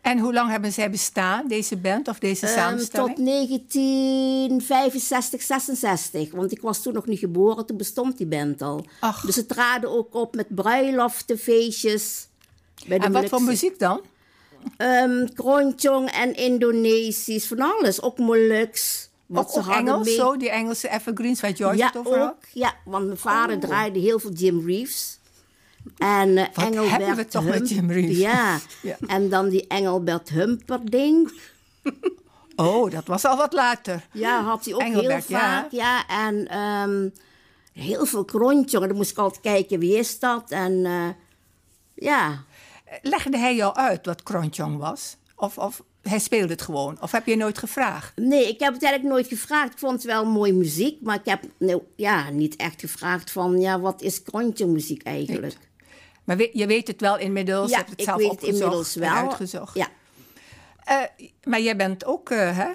en 0.00 0.18
hoe 0.18 0.32
lang 0.32 0.50
hebben 0.50 0.72
zij 0.72 0.90
bestaan, 0.90 1.48
deze 1.48 1.76
band 1.76 2.08
of 2.08 2.18
deze 2.18 2.46
Ehm, 2.46 2.54
samenstelling? 2.58 3.14
tot 3.16 3.24
1965, 3.24 5.42
66. 5.42 6.30
Want 6.32 6.52
ik 6.52 6.60
was 6.60 6.82
toen 6.82 6.92
nog 6.92 7.06
niet 7.06 7.18
geboren, 7.18 7.66
toen 7.66 7.76
bestond 7.76 8.16
die 8.18 8.26
band 8.26 8.62
al. 8.62 8.84
Ach. 9.00 9.20
Dus 9.20 9.34
ze 9.34 9.46
traden 9.46 9.90
ook 9.90 10.14
op 10.14 10.34
met 10.34 10.46
bruiloften, 10.54 11.38
feestjes. 11.38 12.28
Bij 12.86 12.98
de 12.98 13.04
en 13.04 13.12
wat 13.12 13.28
voor 13.28 13.42
muziek 13.42 13.78
dan? 13.78 14.00
Krontjong 15.34 16.10
en 16.10 16.36
Indonesisch, 16.36 17.46
van 17.46 17.60
alles. 17.60 18.02
Ook 18.02 18.18
Moluks. 18.18 19.08
Wat 19.26 19.44
Ook, 19.44 19.50
ze 19.52 19.58
ook 19.58 19.64
hadden 19.64 19.86
Engels, 19.86 20.06
mee. 20.06 20.14
zo, 20.14 20.36
die 20.36 20.50
Engelse 20.50 20.88
evergreens 20.88 21.40
waar 21.40 21.56
George 21.56 21.76
ja, 21.76 21.86
het 21.86 21.96
over 21.96 22.18
had? 22.18 22.28
ook. 22.30 22.44
Ja, 22.52 22.74
want 22.84 23.06
mijn 23.06 23.18
vader 23.18 23.58
draaide 23.58 23.98
heel 23.98 24.18
veel 24.18 24.32
Jim 24.32 24.66
Reeves. 24.66 25.18
En 25.98 26.36
eh, 26.36 26.46
Wat 26.54 26.64
Engelbert 26.64 26.90
hebben 26.90 27.16
we 27.16 27.26
toch 27.26 27.44
met 27.44 27.68
Jim 27.68 27.90
Reeves? 27.90 28.16
Ja. 28.18 28.58
Ja. 28.82 28.96
en 29.06 29.28
dan 29.28 29.48
die 29.48 29.66
Engelbert 29.66 30.28
Humperdinck. 30.28 31.30
Oh, 32.56 32.90
dat 32.90 33.06
was 33.06 33.24
al 33.24 33.36
wat 33.36 33.52
later. 33.52 34.06
Ja, 34.12 34.42
had 34.42 34.64
hij 34.64 34.74
ook 34.74 34.80
Engelbert, 34.80 35.26
heel 35.26 35.38
vaak. 35.38 35.70
Ja, 35.70 36.06
en 36.06 36.48
ehm, 36.48 37.08
heel 37.72 38.06
veel 38.06 38.24
krontjongen. 38.24 38.88
Dan 38.88 38.96
moest 38.96 39.10
ik 39.10 39.18
altijd 39.18 39.40
kijken, 39.40 39.78
wie 39.78 39.96
is 39.98 40.18
dat? 40.18 40.50
En 40.50 40.84
eh, 40.84 41.08
ja, 41.94 42.44
Legde 43.02 43.38
hij 43.38 43.54
jou 43.54 43.74
uit 43.74 44.06
wat 44.06 44.22
Krontjong 44.22 44.78
was? 44.78 45.16
Of, 45.36 45.58
of 45.58 45.82
hij 46.02 46.18
speelde 46.18 46.52
het 46.52 46.62
gewoon? 46.62 46.96
Of 47.00 47.10
heb 47.12 47.26
je 47.26 47.36
nooit 47.36 47.58
gevraagd? 47.58 48.12
nee, 48.16 48.48
ik 48.48 48.60
heb 48.60 48.72
het 48.72 48.82
eigenlijk 48.82 49.14
nooit 49.14 49.26
gevraagd. 49.28 49.72
Ik 49.72 49.78
vond 49.78 49.92
het 49.92 50.04
wel 50.04 50.24
mooie 50.26 50.52
muziek, 50.52 51.00
maar 51.02 51.14
ik 51.14 51.24
heb 51.24 51.42
nou, 51.58 51.82
ja, 51.96 52.30
niet 52.30 52.56
echt 52.56 52.80
gevraagd 52.80 53.30
van, 53.30 53.60
ja, 53.60 53.80
wat 53.80 54.02
is 54.02 54.22
krontjongmuziek 54.22 55.02
eigenlijk? 55.02 55.56
Maar 56.24 56.46
je 56.52 56.66
weet 56.66 56.86
het 56.86 57.00
wel 57.00 57.18
inmiddels, 57.18 57.64
je 57.70 57.70
ja, 57.70 57.76
hebt 57.76 57.90
het 57.90 58.00
ik 58.00 58.06
zelf 58.06 58.18
weet 58.18 58.30
het 58.30 58.42
inmiddels 58.42 58.94
wel. 58.94 59.10
uitgezocht. 59.10 59.74
Ja, 59.76 59.88
Eh, 60.84 61.00
maar 61.44 61.60
jij 61.60 61.76
bent 61.76 62.04
ook 62.04 62.30
eh, 62.30 62.56
hè, 62.58 62.70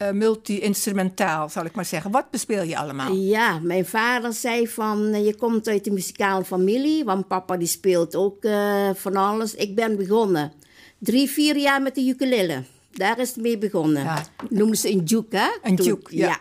eh, 0.00 0.10
multi-instrumentaal, 0.10 1.48
zal 1.48 1.64
ik 1.64 1.74
maar 1.74 1.84
zeggen. 1.84 2.10
Wat 2.10 2.30
bespeel 2.30 2.62
je 2.62 2.76
allemaal? 2.78 3.12
ja, 3.14 3.58
mijn 3.58 3.86
vader 3.86 4.32
zei 4.32 4.68
van, 4.68 5.12
eh, 5.12 5.26
je 5.26 5.34
komt 5.34 5.68
uit 5.68 5.86
een 5.86 5.92
muzikale 5.92 6.44
familie, 6.44 7.04
want 7.04 7.28
papa 7.28 7.56
die 7.56 7.68
speelt 7.68 8.16
ook 8.16 8.44
eh, 8.44 8.90
van 8.94 9.16
alles. 9.16 9.54
Ik 9.54 9.74
ben 9.74 9.96
begonnen 9.96 10.52
drie, 10.98 11.28
vier 11.30 11.56
jaar 11.56 11.82
met 11.82 11.94
de 11.94 12.00
ukulele. 12.06 12.62
Daar 12.90 13.18
is 13.18 13.28
het 13.28 13.36
mee 13.36 13.58
begonnen. 13.58 14.02
Ja. 14.02 14.24
Noemden 14.48 14.76
ze 14.76 14.90
een 14.90 15.02
juke, 15.04 15.36
hè? 15.36 15.48
Een 15.62 15.76
Toen- 15.76 15.86
juke, 15.86 16.16
ja. 16.16 16.38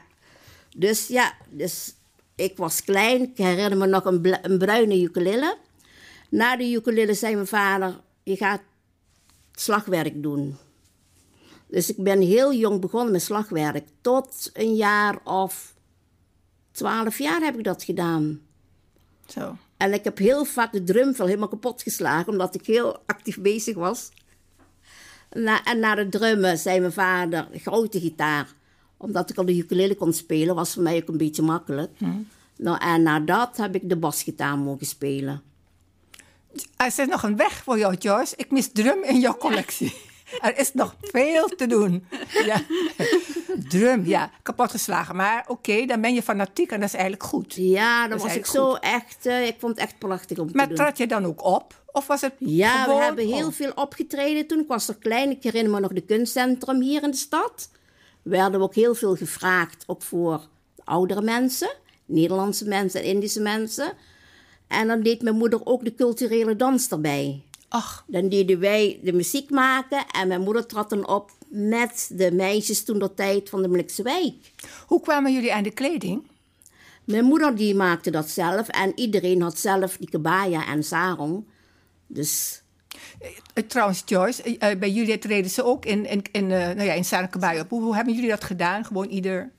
Dus 0.78 1.08
ja, 1.08 1.34
dus 1.50 1.94
ik 2.36 2.58
was 2.58 2.84
klein. 2.84 3.22
Ik 3.22 3.38
herinner 3.38 3.78
me 3.78 3.88
nog 3.88 4.06
een, 4.06 4.38
een 4.42 4.58
bruine 4.58 5.02
ukulele. 5.02 5.58
Na 6.30 6.58
de 6.58 6.72
ukulele 6.72 7.14
zei 7.14 7.34
mijn 7.34 7.48
vader, 7.48 8.00
je 8.24 8.36
gaat 8.36 8.62
slagwerk 9.56 10.24
doen. 10.24 10.58
Dus 11.70 11.90
ik 11.90 12.04
ben 12.04 12.22
heel 12.22 12.54
jong 12.54 12.82
begonnen 12.82 13.12
met 13.12 13.22
slagwerk. 13.22 13.88
Tot 14.02 14.50
een 14.54 14.76
jaar 14.76 15.20
of 15.24 15.74
twaalf 16.72 17.18
jaar 17.18 17.42
heb 17.42 17.58
ik 17.58 17.64
dat 17.64 17.84
gedaan. 17.84 18.42
Zo. 19.28 19.56
En 19.78 19.94
ik 19.94 20.04
heb 20.04 20.18
heel 20.18 20.46
vaak 20.46 20.72
de 20.72 20.84
drumvel 20.84 21.26
helemaal 21.26 21.48
kapot 21.48 21.82
geslagen, 21.82 22.32
omdat 22.32 22.56
ik 22.56 22.66
heel 22.66 22.98
actief 23.06 23.40
bezig 23.40 23.76
was. 23.76 24.10
Na, 25.32 25.64
en 25.64 25.80
na 25.80 25.96
de 25.96 26.10
drummen 26.10 26.58
zei 26.58 26.80
mijn 26.80 26.92
vader, 26.92 27.48
grote 27.54 28.00
gitaar. 28.00 28.54
Omdat 28.98 29.30
ik 29.30 29.38
al 29.38 29.46
de 29.46 29.58
ukulele 29.58 29.96
kon 29.96 30.14
spelen, 30.14 30.56
was 30.56 30.74
voor 30.74 30.84
mij 30.84 30.96
ook 31.02 31.08
een 31.08 31.18
beetje 31.18 31.42
makkelijk. 31.42 31.92
Nou, 32.56 32.78
en 32.78 33.04
na 33.04 33.20
dat 33.20 33.58
heb 33.58 33.76
ik 33.76 33.90
de 33.90 33.96
basgitaar 33.96 34.58
mogen 34.58 34.86
spelen. 34.86 35.42
Er 36.78 36.86
is 36.86 36.96
nog 37.08 37.24
een 37.24 37.36
weg 37.36 37.64
voor 37.64 37.78
jou, 37.78 37.96
Joyce. 37.96 38.34
Ik 38.38 38.52
mis 38.52 38.72
drum 38.72 39.04
in 39.04 39.20
jouw 39.20 39.38
collectie. 39.38 39.94
Er 40.42 40.58
is 40.58 40.74
nog 40.74 40.96
veel 41.02 41.48
te 41.48 41.68
doen. 41.68 42.06
Ja. 42.46 42.62
Drum, 43.70 44.06
ja, 44.06 44.32
kapotgeslagen. 44.44 45.16
Maar 45.16 45.46
oké, 45.48 45.86
dan 45.86 46.02
ben 46.02 46.14
je 46.14 46.22
fanatiek 46.22 46.72
en 46.72 46.80
dat 46.80 46.88
is 46.88 46.94
eigenlijk 46.94 47.24
goed. 47.24 47.54
Ja, 47.54 48.02
dan 48.02 48.18
Dat 48.18 48.22
was 48.28 48.36
ik 48.36 48.46
zo 48.46 48.74
echt, 48.74 49.26
eh, 49.26 49.48
ik 49.48 49.56
vond 49.60 49.76
het 49.76 49.86
echt 49.86 49.98
prachtig 49.98 50.38
om 50.38 50.50
Maar 50.54 50.68
te 50.68 50.74
doen. 50.74 50.78
trad 50.86 50.98
je 50.98 51.08
dan 51.08 51.26
ook 51.26 51.44
op? 51.44 51.82
Of 51.92 52.08
was 52.08 52.22
het 52.22 52.34
Ja, 52.38 52.84
gewoon... 52.84 52.98
we 52.98 53.04
hebben 53.04 53.28
heel 53.28 53.48
oh, 53.48 53.54
veel 53.54 53.72
opgetreden 53.76 54.48
toen. 54.48 54.60
Ik 54.60 54.68
was 54.68 54.88
nog 54.88 54.98
klein. 54.98 55.30
Ik 55.30 55.44
herinner 55.44 55.72
me 55.74 55.80
nog 55.80 55.94
de 55.94 56.02
kunstcentrum 56.02 56.82
hier 56.82 57.04
in 57.04 57.12
de 57.12 57.18
stad. 57.18 57.70
Werden 58.22 58.60
we 58.60 58.66
ook 58.66 58.76
heel 58.76 58.96
veel 58.96 59.16
gevraagd, 59.16 59.84
ook 59.88 60.02
voor 60.02 60.48
oudere 60.84 61.22
mensen. 61.22 61.70
Nederlandse 62.06 62.68
mensen 62.68 63.02
en 63.02 63.08
Indische 63.08 63.42
mensen. 63.42 63.94
En 64.68 64.88
dan 64.88 65.02
deed 65.02 65.22
mijn 65.22 65.36
moeder 65.36 65.66
ook 65.66 65.84
de 65.84 65.96
culturele 65.96 66.56
dans 66.56 66.90
erbij. 66.90 67.44
Ach, 67.70 68.04
Dan 68.08 68.30
deden 68.30 68.60
wij 68.60 69.00
de 69.04 69.14
muziek 69.14 69.50
maken 69.50 70.06
en 70.12 70.28
mijn 70.28 70.42
moeder 70.42 70.66
trad 70.66 70.90
dan 70.90 71.08
op 71.08 71.32
met 71.48 72.10
de 72.14 72.32
meisjes 72.32 72.84
toen 72.84 73.00
de 73.00 73.14
tijd 73.14 73.50
van 73.50 73.62
de 73.62 73.68
Molukse 73.68 74.04
wijk. 74.04 74.34
hoe 74.88 75.02
kwamen 75.02 75.34
jullie 75.34 75.54
aan 75.54 75.64
de 75.64 75.72
kleding? 75.72 76.28
Mijn 77.04 77.26
moeder 77.26 77.56
die 77.56 77.76
maakte 77.76 78.12
dat 78.12 78.30
zelf 78.30 78.68
en 78.68 78.92
iedereen 78.96 79.42
had 79.42 79.60
zelf 79.60 79.98
die 79.98 80.10
kebaya 80.10 80.68
en 80.68 80.84
sarong. 80.84 81.46
Dus 82.08 82.62
Eh, 83.54 83.64
trouwens, 83.68 84.02
Joyce, 84.06 84.44
eh, 84.44 84.72
eh, 84.72 84.80
bij 84.80 84.90
jullie 84.92 85.18
treden 85.18 85.52
ze 85.52 85.64
ook 85.64 85.86
in, 85.86 86.06
in, 86.06 86.24
in, 86.32 86.52
eh, 86.52 86.60
nou 86.60 86.84
ja, 86.84 86.94
in 86.94 87.06
Sanekabai 87.06 87.60
op. 87.60 87.70
Hoe, 87.70 87.82
hoe 87.82 87.96
hebben 87.96 88.14
jullie 88.14 88.30
dat 88.30 88.44
gedaan? 88.44 88.86
Gewoon 88.86 89.08
ieder 89.08 89.52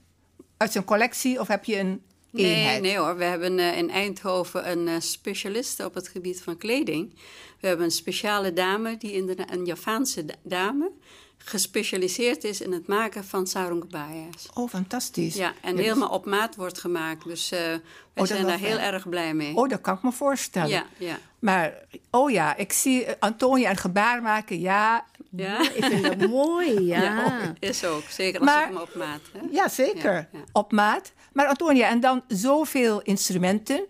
uit 0.57 0.73
zijn 0.73 0.85
collectie? 0.85 1.40
Of 1.40 1.49
heb 1.49 1.64
je 1.64 1.79
een 1.79 2.03
eenheid? 2.38 2.82
nee 2.82 2.96
hoor. 2.98 3.16
We 3.16 3.24
hebben 3.24 3.58
eh, 3.58 3.76
in 3.78 3.90
Eindhoven 3.90 4.70
een 4.70 4.88
eh, 4.88 4.94
specialiste 4.98 5.84
op 5.84 5.94
het 5.94 6.08
gebied 6.08 6.42
van 6.42 6.56
kleding. 6.56 7.14
We 7.60 7.66
hebben 7.66 7.86
een 7.86 7.92
speciale 7.92 8.52
dame, 8.52 8.96
die 8.96 9.12
inderdaad, 9.12 9.50
een 9.50 9.64
Javaanse 9.64 10.24
da- 10.24 10.34
dame. 10.42 10.90
gespecialiseerd 11.38 12.44
is 12.44 12.60
in 12.60 12.72
het 12.72 12.86
maken 12.86 13.24
van 13.24 13.46
sarong 13.46 13.80
kebayas. 13.80 14.48
Oh, 14.54 14.68
fantastisch. 14.68 15.34
Ja, 15.34 15.54
en 15.62 15.76
dus- 15.76 15.84
helemaal 15.84 16.08
op 16.08 16.24
maat 16.26 16.56
wordt 16.56 16.78
gemaakt. 16.78 17.24
Dus 17.24 17.50
eh 17.50 17.58
wij 17.60 17.78
dat 18.14 18.28
zijn 18.28 18.46
daar 18.46 18.58
heel 18.58 18.78
erg 18.78 19.08
blij 19.08 19.34
mee. 19.34 19.56
Oh, 19.56 19.68
dat 19.68 19.80
kan 19.80 19.94
ik 19.96 20.02
me 20.02 20.12
voorstellen. 20.12 20.68
ja, 20.68 20.86
ja. 20.98 21.18
Maar, 21.38 21.74
oh 22.10 22.30
ja, 22.30 22.56
ik 22.56 22.72
zie 22.72 23.06
Antonia 23.18 23.70
een 23.70 23.76
gebaar 23.76 24.22
maken. 24.22 24.60
Ja, 24.60 25.04
Ja, 25.36 25.60
Ik 25.74 25.84
vind 25.84 26.02
dat 26.18 26.28
mooi, 26.30 26.80
ja. 26.84 27.02
ja, 27.02 27.54
is 27.58 27.84
ook. 27.84 28.02
Zeker 28.08 28.40
als 28.40 28.48
Maar- 28.48 28.62
ik 28.68 28.72
hem 28.72 28.82
op 28.82 28.94
maat. 28.94 29.20
Hè? 29.32 29.38
ja 29.50 29.68
zeker. 29.68 30.12
Ja, 30.12 30.28
ja. 30.32 30.44
Op 30.52 30.72
maat. 30.72 31.12
Maar 31.32 31.46
Antonia, 31.46 31.88
en 31.88 32.00
dan 32.00 32.22
zoveel 32.28 33.02
instrumenten. 33.02 33.84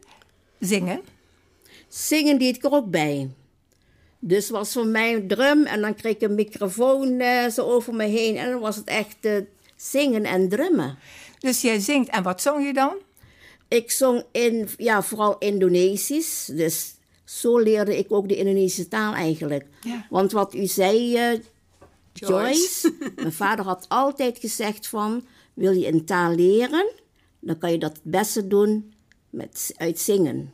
Zingen. 0.58 1.00
Zingen 1.88 2.38
deed 2.38 2.56
ik 2.56 2.64
er 2.64 2.72
ook 2.72 2.90
bij. 2.90 3.30
Dus 4.18 4.50
was 4.50 4.72
voor 4.72 4.86
mij 4.86 5.14
een 5.14 5.28
drum 5.28 5.64
en 5.66 5.80
dan 5.80 5.94
kreeg 5.94 6.14
ik 6.14 6.20
een 6.22 6.34
microfoon 6.34 7.20
eh, 7.20 7.46
zo 7.48 7.62
over 7.66 7.94
me 7.94 8.04
heen. 8.04 8.36
En 8.36 8.50
dan 8.50 8.60
was 8.60 8.76
het 8.76 8.86
echt 8.88 9.16
eh, 9.20 9.32
zingen 9.76 10.24
en 10.24 10.48
drummen. 10.48 10.98
Dus 11.38 11.60
jij 11.60 11.78
zingt. 11.78 12.08
En 12.08 12.22
wat 12.22 12.42
zong 12.42 12.66
je 12.66 12.72
dan? 12.72 12.94
Ik 13.68 13.90
zong 13.90 14.24
in, 14.32 14.68
ja, 14.76 15.02
vooral 15.02 15.38
Indonesisch. 15.38 16.44
Dus 16.52 16.94
zo 17.30 17.58
leerde 17.58 17.98
ik 17.98 18.12
ook 18.12 18.28
de 18.28 18.36
Indonesische 18.36 18.88
taal 18.88 19.14
eigenlijk. 19.14 19.66
Ja. 19.80 20.06
Want 20.10 20.32
wat 20.32 20.54
u 20.54 20.66
zei, 20.66 21.16
eh, 21.16 21.40
Joyce. 22.12 22.92
Joyce. 22.92 22.94
mijn 23.16 23.32
vader 23.32 23.64
had 23.64 23.86
altijd 23.88 24.38
gezegd 24.38 24.86
van... 24.86 25.26
wil 25.54 25.72
je 25.72 25.86
een 25.86 26.04
taal 26.04 26.34
leren, 26.34 26.92
dan 27.40 27.58
kan 27.58 27.72
je 27.72 27.78
dat 27.78 27.92
het 27.92 28.04
beste 28.04 28.46
doen 28.46 28.92
met, 29.30 29.72
uit 29.76 29.98
zingen. 29.98 30.52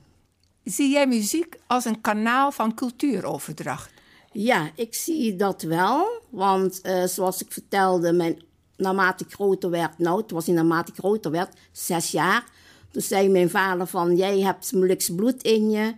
Zie 0.64 0.90
jij 0.90 1.06
muziek 1.06 1.58
als 1.66 1.84
een 1.84 2.00
kanaal 2.00 2.52
van 2.52 2.74
cultuuroverdracht? 2.74 3.90
Ja, 4.32 4.70
ik 4.74 4.94
zie 4.94 5.36
dat 5.36 5.62
wel. 5.62 6.22
Want 6.30 6.80
eh, 6.80 7.04
zoals 7.04 7.42
ik 7.42 7.52
vertelde, 7.52 8.12
mijn, 8.12 8.42
naarmate 8.76 9.24
ik 9.24 9.32
groter 9.32 9.70
werd... 9.70 9.98
nou, 9.98 10.20
het 10.20 10.30
was 10.30 10.46
niet 10.46 10.56
naarmate 10.56 10.92
ik 10.92 10.98
groter 10.98 11.30
werd, 11.30 11.56
zes 11.72 12.10
jaar... 12.10 12.44
toen 12.90 13.02
zei 13.02 13.28
mijn 13.28 13.50
vader 13.50 13.86
van, 13.86 14.16
jij 14.16 14.40
hebt 14.40 14.72
Molukse 14.72 15.14
bloed 15.14 15.42
in 15.42 15.70
je... 15.70 15.94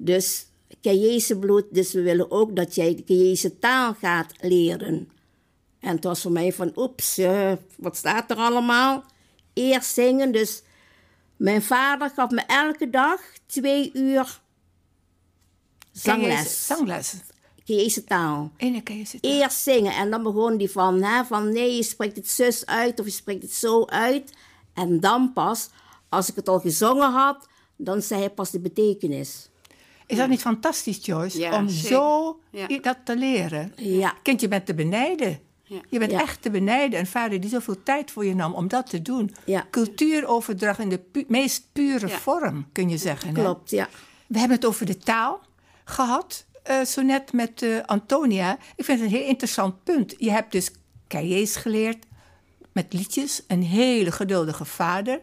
dus 0.00 0.46
Cayese 0.82 1.38
bloed, 1.38 1.64
dus 1.70 1.92
we 1.92 2.02
willen 2.02 2.30
ook 2.30 2.56
dat 2.56 2.74
jij 2.74 2.94
de 2.94 3.04
Cayese 3.04 3.58
taal 3.58 3.94
gaat 3.94 4.32
leren. 4.40 5.08
En 5.80 5.94
het 5.94 6.04
was 6.04 6.20
voor 6.20 6.32
mij 6.32 6.52
van, 6.52 6.72
oeps, 6.76 7.18
eh, 7.18 7.52
wat 7.76 7.96
staat 7.96 8.30
er 8.30 8.36
allemaal? 8.36 9.04
Eerst 9.52 9.92
zingen, 9.94 10.32
dus... 10.32 10.62
Mijn 11.36 11.62
vader 11.62 12.10
gaf 12.10 12.30
me 12.30 12.40
elke 12.40 12.90
dag 12.90 13.20
twee 13.46 13.90
uur 13.94 14.40
zangles. 15.92 16.34
Cayese- 16.34 16.64
Zangles. 16.64 17.14
Cayese 17.64 18.04
taal. 18.04 18.50
In 18.56 18.82
Cayese 18.82 19.20
taal. 19.20 19.32
Eerst 19.32 19.58
zingen 19.62 19.92
en 19.92 20.10
dan 20.10 20.22
begon 20.22 20.56
die 20.56 20.70
van, 20.70 21.02
hè, 21.02 21.24
van 21.24 21.52
nee, 21.52 21.76
je 21.76 21.82
spreekt 21.82 22.16
het 22.16 22.28
zus 22.28 22.66
uit 22.66 23.00
of 23.00 23.06
je 23.06 23.12
spreekt 23.12 23.42
het 23.42 23.52
zo 23.52 23.84
uit. 23.84 24.32
En 24.74 25.00
dan 25.00 25.32
pas, 25.32 25.68
als 26.08 26.28
ik 26.28 26.34
het 26.34 26.48
al 26.48 26.60
gezongen 26.60 27.12
had, 27.12 27.48
dan 27.76 28.02
zei 28.02 28.20
hij 28.20 28.30
pas 28.30 28.50
de 28.50 28.60
betekenis. 28.60 29.49
Is 30.10 30.16
dat 30.16 30.28
niet 30.28 30.40
fantastisch, 30.40 31.04
Joyce? 31.06 31.38
Ja, 31.38 31.56
om 31.56 31.68
zeker. 31.68 31.88
zo 31.88 32.40
dat 32.82 32.96
te 33.04 33.16
leren. 33.16 33.72
Ja. 33.76 34.14
Kind, 34.22 34.40
je 34.40 34.48
bent 34.48 34.66
te 34.66 34.74
benijden. 34.74 35.40
Ja. 35.62 35.80
Je 35.88 35.98
bent 35.98 36.10
Ja. 36.10 36.20
echt 36.20 36.42
te 36.42 36.50
benijden. 36.50 36.98
Een 37.00 37.06
vader 37.06 37.40
die 37.40 37.50
zoveel 37.50 37.82
tijd 37.82 38.10
voor 38.10 38.24
je 38.24 38.34
nam 38.34 38.54
om 38.54 38.68
dat 38.68 38.90
te 38.90 39.02
doen. 39.02 39.34
Ja. 39.44 39.66
Cultuuroverdracht 39.70 40.78
in 40.78 40.88
de 40.88 40.98
pu- 40.98 41.24
meest 41.28 41.64
pure 41.72 42.06
Ja. 42.08 42.18
vorm, 42.18 42.66
kun 42.72 42.88
je 42.88 42.96
zeggen. 42.98 43.28
hè? 43.34 43.42
Klopt, 43.42 43.70
ja. 43.70 43.88
We 44.26 44.38
hebben 44.38 44.56
het 44.56 44.66
over 44.66 44.86
de 44.86 44.98
taal 44.98 45.40
gehad, 45.84 46.44
eh, 46.62 46.80
zo 46.84 47.02
net 47.02 47.32
met 47.32 47.62
eh, 47.62 47.76
Antonia. 47.86 48.58
Ik 48.76 48.84
vind 48.84 49.00
het 49.00 49.10
een 49.10 49.16
heel 49.16 49.26
interessant 49.26 49.84
punt. 49.84 50.14
Je 50.18 50.30
hebt 50.30 50.52
dus 50.52 50.70
cahiers 51.08 51.56
geleerd 51.56 52.04
met 52.72 52.92
liedjes, 52.92 53.42
een 53.46 53.62
hele 53.62 54.12
geduldige 54.12 54.64
vader. 54.64 55.20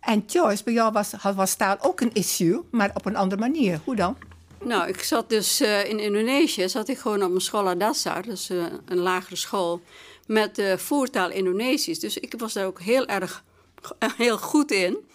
En 0.00 0.24
Joyce, 0.26 0.64
bij 0.64 0.72
jou 0.72 0.92
was, 0.92 1.12
was 1.34 1.54
taal 1.54 1.76
ook 1.80 2.00
een 2.00 2.12
issue, 2.12 2.62
maar 2.70 2.90
op 2.94 3.06
een 3.06 3.16
andere 3.16 3.40
manier. 3.40 3.80
Hoe 3.84 3.96
dan? 3.96 4.16
Nou, 4.64 4.88
ik 4.88 5.02
zat 5.02 5.28
dus 5.28 5.60
eh, 5.60 5.88
in 5.88 5.98
Indonesië, 5.98 6.68
zat 6.68 6.88
ik 6.88 6.98
gewoon 6.98 7.22
op 7.22 7.28
mijn 7.28 7.40
school 7.40 7.68
Adassa, 7.68 8.20
dus 8.20 8.50
eh, 8.50 8.64
een 8.84 8.98
lagere 8.98 9.36
school, 9.36 9.80
met 10.26 10.58
eh 10.58 10.76
voertaal 10.76 11.30
Indonesisch. 11.30 12.00
Dus 12.00 12.18
ik 12.18 12.34
was 12.38 12.52
daar 12.52 12.66
ook 12.66 12.80
heel 12.80 13.06
erg 13.06 13.44
heel 14.16 14.38
goed 14.38 14.70
in. 14.70 15.07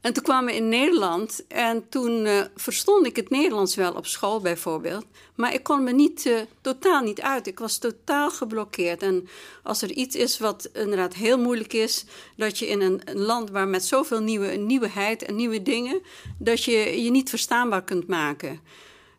En 0.00 0.12
toen 0.12 0.22
kwamen 0.22 0.50
we 0.52 0.56
in 0.58 0.68
Nederland 0.68 1.44
en 1.48 1.88
toen 1.88 2.24
eh, 2.24 2.40
verstond 2.56 3.06
ik 3.06 3.16
het 3.16 3.30
Nederlands 3.30 3.74
wel 3.74 3.92
op 3.92 4.06
school 4.06 4.40
bijvoorbeeld. 4.40 5.04
Maar 5.34 5.54
ik 5.54 5.62
kon 5.62 5.84
me 5.84 5.92
niet, 5.92 6.26
eh, 6.26 6.40
totaal 6.60 7.02
niet 7.02 7.20
uit. 7.20 7.46
Ik 7.46 7.58
was 7.58 7.78
totaal 7.78 8.30
geblokkeerd. 8.30 9.02
En 9.02 9.28
als 9.62 9.82
er 9.82 9.90
iets 9.90 10.16
is 10.16 10.38
wat 10.38 10.70
inderdaad 10.72 11.14
heel 11.14 11.38
moeilijk 11.38 11.72
is, 11.72 12.04
dat 12.36 12.58
je 12.58 12.66
in 12.66 12.80
een, 12.80 13.00
een 13.04 13.20
land 13.20 13.50
waar 13.50 13.68
met 13.68 13.84
zoveel 13.84 14.20
nieuwe, 14.20 14.46
nieuwigheid 14.46 15.22
en 15.22 15.36
nieuwe 15.36 15.62
dingen, 15.62 16.02
dat 16.38 16.64
je 16.64 17.02
je 17.02 17.10
niet 17.10 17.28
verstaanbaar 17.28 17.84
kunt 17.84 18.06
maken. 18.06 18.60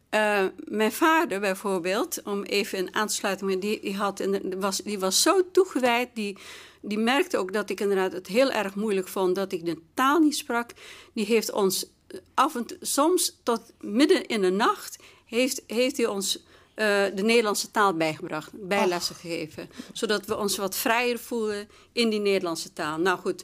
Eh, 0.09 0.43
mijn 0.57 0.91
vader 0.91 1.39
bijvoorbeeld, 1.39 2.21
om 2.23 2.43
even 2.43 2.77
in 2.77 2.95
aansluiting, 2.95 3.61
die, 3.61 3.79
die, 3.81 3.95
had, 3.95 4.19
een- 4.19 4.53
was, 4.59 4.77
die 4.77 4.99
was 4.99 5.21
zo 5.21 5.51
toegewijd, 5.51 6.09
die, 6.13 6.37
die 6.81 6.97
merkte 6.97 7.37
ook 7.37 7.53
dat 7.53 7.69
ik 7.69 7.79
inderdaad 7.79 8.11
het 8.11 8.27
heel 8.27 8.51
erg 8.51 8.75
moeilijk 8.75 9.07
vond 9.07 9.35
dat 9.35 9.51
ik 9.51 9.65
de 9.65 9.81
taal 9.93 10.19
niet 10.19 10.37
sprak. 10.37 10.71
Die 11.13 11.25
heeft 11.25 11.51
ons 11.51 11.85
af 12.33 12.55
en 12.55 12.65
toe, 12.65 12.77
soms 12.81 13.39
tot 13.43 13.61
midden 13.79 14.25
in 14.25 14.41
de 14.41 14.49
nacht, 14.49 14.97
heeft, 15.25 15.63
heeft 15.67 15.97
hij 15.97 16.05
ons 16.05 16.43
eh, 16.73 17.03
de 17.15 17.23
Nederlandse 17.23 17.71
taal 17.71 17.93
bijgebracht, 17.93 18.51
bijlessen 18.53 19.15
gegeven. 19.15 19.69
Zodat 19.93 20.25
we 20.25 20.37
ons 20.37 20.57
wat 20.57 20.75
vrijer 20.75 21.19
voelen 21.19 21.69
in 21.91 22.09
die 22.09 22.19
Nederlandse 22.19 22.73
taal. 22.73 22.97
Nou 22.97 23.19
goed, 23.19 23.43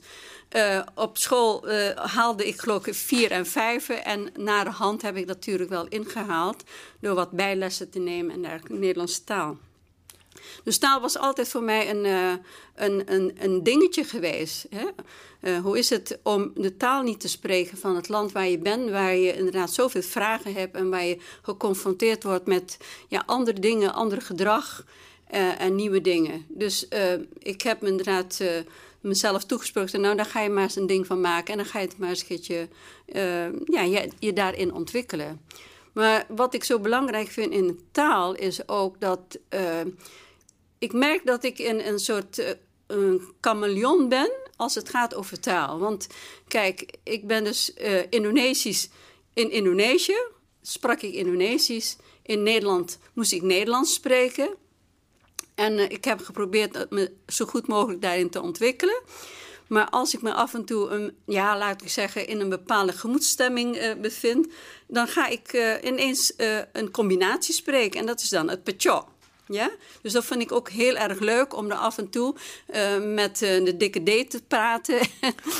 eh, 0.50 0.82
op 0.95 1.17
school 1.17 1.67
eh, 1.67 1.95
haalde 1.95 2.47
ik 2.47 2.60
geloof 2.60 2.88
ik 2.88 2.93
vier 2.93 3.32
en 3.32 3.45
vijven. 3.45 4.06
En 4.06 4.30
na 4.38 4.63
de 4.63 4.69
hand 4.69 5.02
heb 5.02 5.15
ik 5.15 5.28
dat 5.28 5.36
natuurlijk 5.36 5.69
wel 5.69 5.88
ingehaald. 5.88 6.63
Door 7.00 7.15
wat 7.15 7.32
bijlessen 7.32 7.89
te 7.89 8.00
nemen 8.00 8.34
en 8.34 8.41
dergelijke 8.41 8.73
Nederlandse 8.73 9.23
taal. 9.23 9.58
Dus 10.63 10.77
taal 10.77 11.01
was 11.01 11.17
altijd 11.17 11.49
voor 11.49 11.63
mij 11.63 11.89
een, 11.89 12.05
eh, 12.05 12.31
een, 12.75 13.13
een, 13.13 13.36
een 13.39 13.63
dingetje 13.63 14.03
geweest. 14.03 14.65
Hè? 14.69 14.86
Eh, 15.39 15.60
hoe 15.60 15.77
is 15.77 15.89
het 15.89 16.19
om 16.23 16.51
de 16.55 16.77
taal 16.77 17.01
niet 17.01 17.19
te 17.19 17.27
spreken 17.27 17.77
van 17.77 17.95
het 17.95 18.10
land 18.10 18.31
waar 18.31 18.47
je 18.47 18.57
bent, 18.57 18.89
waar 18.89 19.15
je 19.15 19.33
inderdaad 19.33 19.73
zoveel 19.73 20.01
vragen 20.01 20.53
hebt 20.53 20.75
en 20.75 20.89
waar 20.89 21.05
je 21.05 21.17
geconfronteerd 21.41 22.23
wordt 22.23 22.47
met 22.47 22.77
ja, 23.07 23.23
andere 23.25 23.60
dingen, 23.60 23.93
ander 23.93 24.21
gedrag 24.21 24.86
eh, 25.27 25.62
en 25.62 25.75
nieuwe 25.75 26.01
dingen. 26.01 26.45
Dus 26.47 26.88
ik 27.38 27.62
heb 27.62 27.83
inderdaad 27.83 28.43
mezelf 29.01 29.43
toegesproken, 29.43 30.01
nou 30.01 30.15
daar 30.15 30.25
ga 30.25 30.41
je 30.41 30.49
maar 30.49 30.63
eens 30.63 30.75
een 30.75 30.88
ding 30.88 31.07
van 31.07 31.21
maken 31.21 31.51
en 31.51 31.57
dan 31.57 31.67
ga 31.67 31.79
je 31.79 31.88
het 31.88 31.97
maar 31.97 32.10
eens 32.10 32.21
een 32.21 32.27
keertje 32.27 32.67
ja, 33.65 33.81
je, 33.81 34.10
je 34.19 34.33
daarin 34.33 34.73
ontwikkelen. 34.73 35.41
Maar 35.97 36.25
wat 36.27 36.53
ik 36.53 36.63
zo 36.63 36.79
belangrijk 36.79 37.27
vind 37.27 37.51
in 37.51 37.79
taal 37.91 38.36
is 38.36 38.67
ook 38.67 38.99
dat 38.99 39.39
ik 40.79 40.93
merk 40.93 41.25
dat 41.25 41.43
ik 41.43 41.59
in 41.59 41.79
een 41.79 41.99
soort 41.99 42.39
eh, 42.39 42.49
een 42.87 43.21
chameleon 43.41 44.09
ben 44.09 44.31
als 44.55 44.75
het 44.75 44.89
gaat 44.89 45.15
over 45.15 45.39
taal. 45.39 45.79
Want 45.79 46.07
kijk, 46.47 46.97
ik 47.03 47.27
ben 47.27 47.43
dus 47.43 47.73
eh, 47.73 48.01
Indonesisch. 48.09 48.89
In 49.33 49.51
Indonesië 49.51 50.17
sprak 50.61 51.01
ik 51.01 51.13
Indonesisch. 51.13 51.95
In 52.23 52.43
Nederland 52.43 52.99
moest 53.13 53.31
ik 53.31 53.41
Nederlands 53.41 53.93
spreken. 53.93 54.55
En 55.55 55.77
eh, 55.77 55.89
ik 55.89 56.05
heb 56.05 56.21
geprobeerd 56.21 56.89
me 56.89 57.11
zo 57.27 57.45
goed 57.45 57.67
mogelijk 57.67 58.01
daarin 58.01 58.29
te 58.29 58.41
ontwikkelen. 58.41 59.01
Maar 59.67 59.89
als 59.89 60.13
ik 60.13 60.21
me 60.21 60.33
af 60.33 60.53
en 60.53 60.65
toe, 60.65 60.89
een, 60.89 61.17
ja, 61.25 61.57
laat 61.57 61.81
ik 61.81 61.89
zeggen, 61.89 62.27
in 62.27 62.39
een 62.39 62.49
bepaalde 62.49 62.91
gemoedsstemming 62.91 63.75
eh, 63.75 63.95
bevind, 63.95 64.47
dan 64.87 65.07
ga 65.07 65.27
ik 65.27 65.79
ineens 65.83 66.33
een 66.71 66.91
combinatie 66.91 67.53
spreken. 67.53 67.99
En 67.99 68.05
dat 68.05 68.21
is 68.21 68.29
dan 68.29 68.49
het 68.49 68.63
pecho. 68.63 69.07
Ja? 69.47 69.69
Dus 70.01 70.12
dat 70.13 70.25
vind 70.25 70.41
ik 70.41 70.51
ook 70.51 70.69
heel 70.69 70.95
erg 70.95 71.19
leuk 71.19 71.55
om 71.55 71.71
er 71.71 71.77
af 71.77 71.97
en 71.97 72.10
toe 72.10 72.36
eh, 72.65 72.97
met 73.03 73.41
eh, 73.41 73.65
de 73.65 73.77
dikke 73.77 73.99
D 73.99 74.29
te 74.29 74.41
praten. 74.47 74.99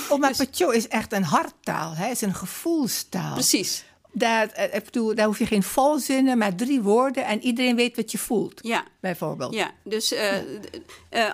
Oh, 0.10 0.20
maar 0.20 0.36
Pacho 0.36 0.70
is 0.70 0.88
echt 0.88 1.14
een 1.14 1.24
harttaal, 1.24 1.94
hè? 1.96 2.04
Het 2.04 2.16
is 2.16 2.22
een 2.22 2.36
gevoelstaal. 2.36 3.34
Precies. 3.34 3.86
Daar, 4.12 4.50
eh, 4.50 4.76
ik 4.76 4.84
bedoel, 4.86 5.16
daar 5.16 5.26
hoef 5.26 5.40
je 5.40 5.46
geen 5.46 5.64
volzinnen, 5.64 6.38
maar 6.38 6.56
drie 6.56 6.82
woorden 6.82 7.26
en 7.26 7.42
iedereen 7.42 7.76
weet 7.76 7.96
wat 7.96 8.12
je 8.12 8.18
voelt, 8.18 8.60
Ja. 8.64 8.84
bijvoorbeeld. 9.00 9.54
Ja, 9.54 9.72
dus 9.84 10.14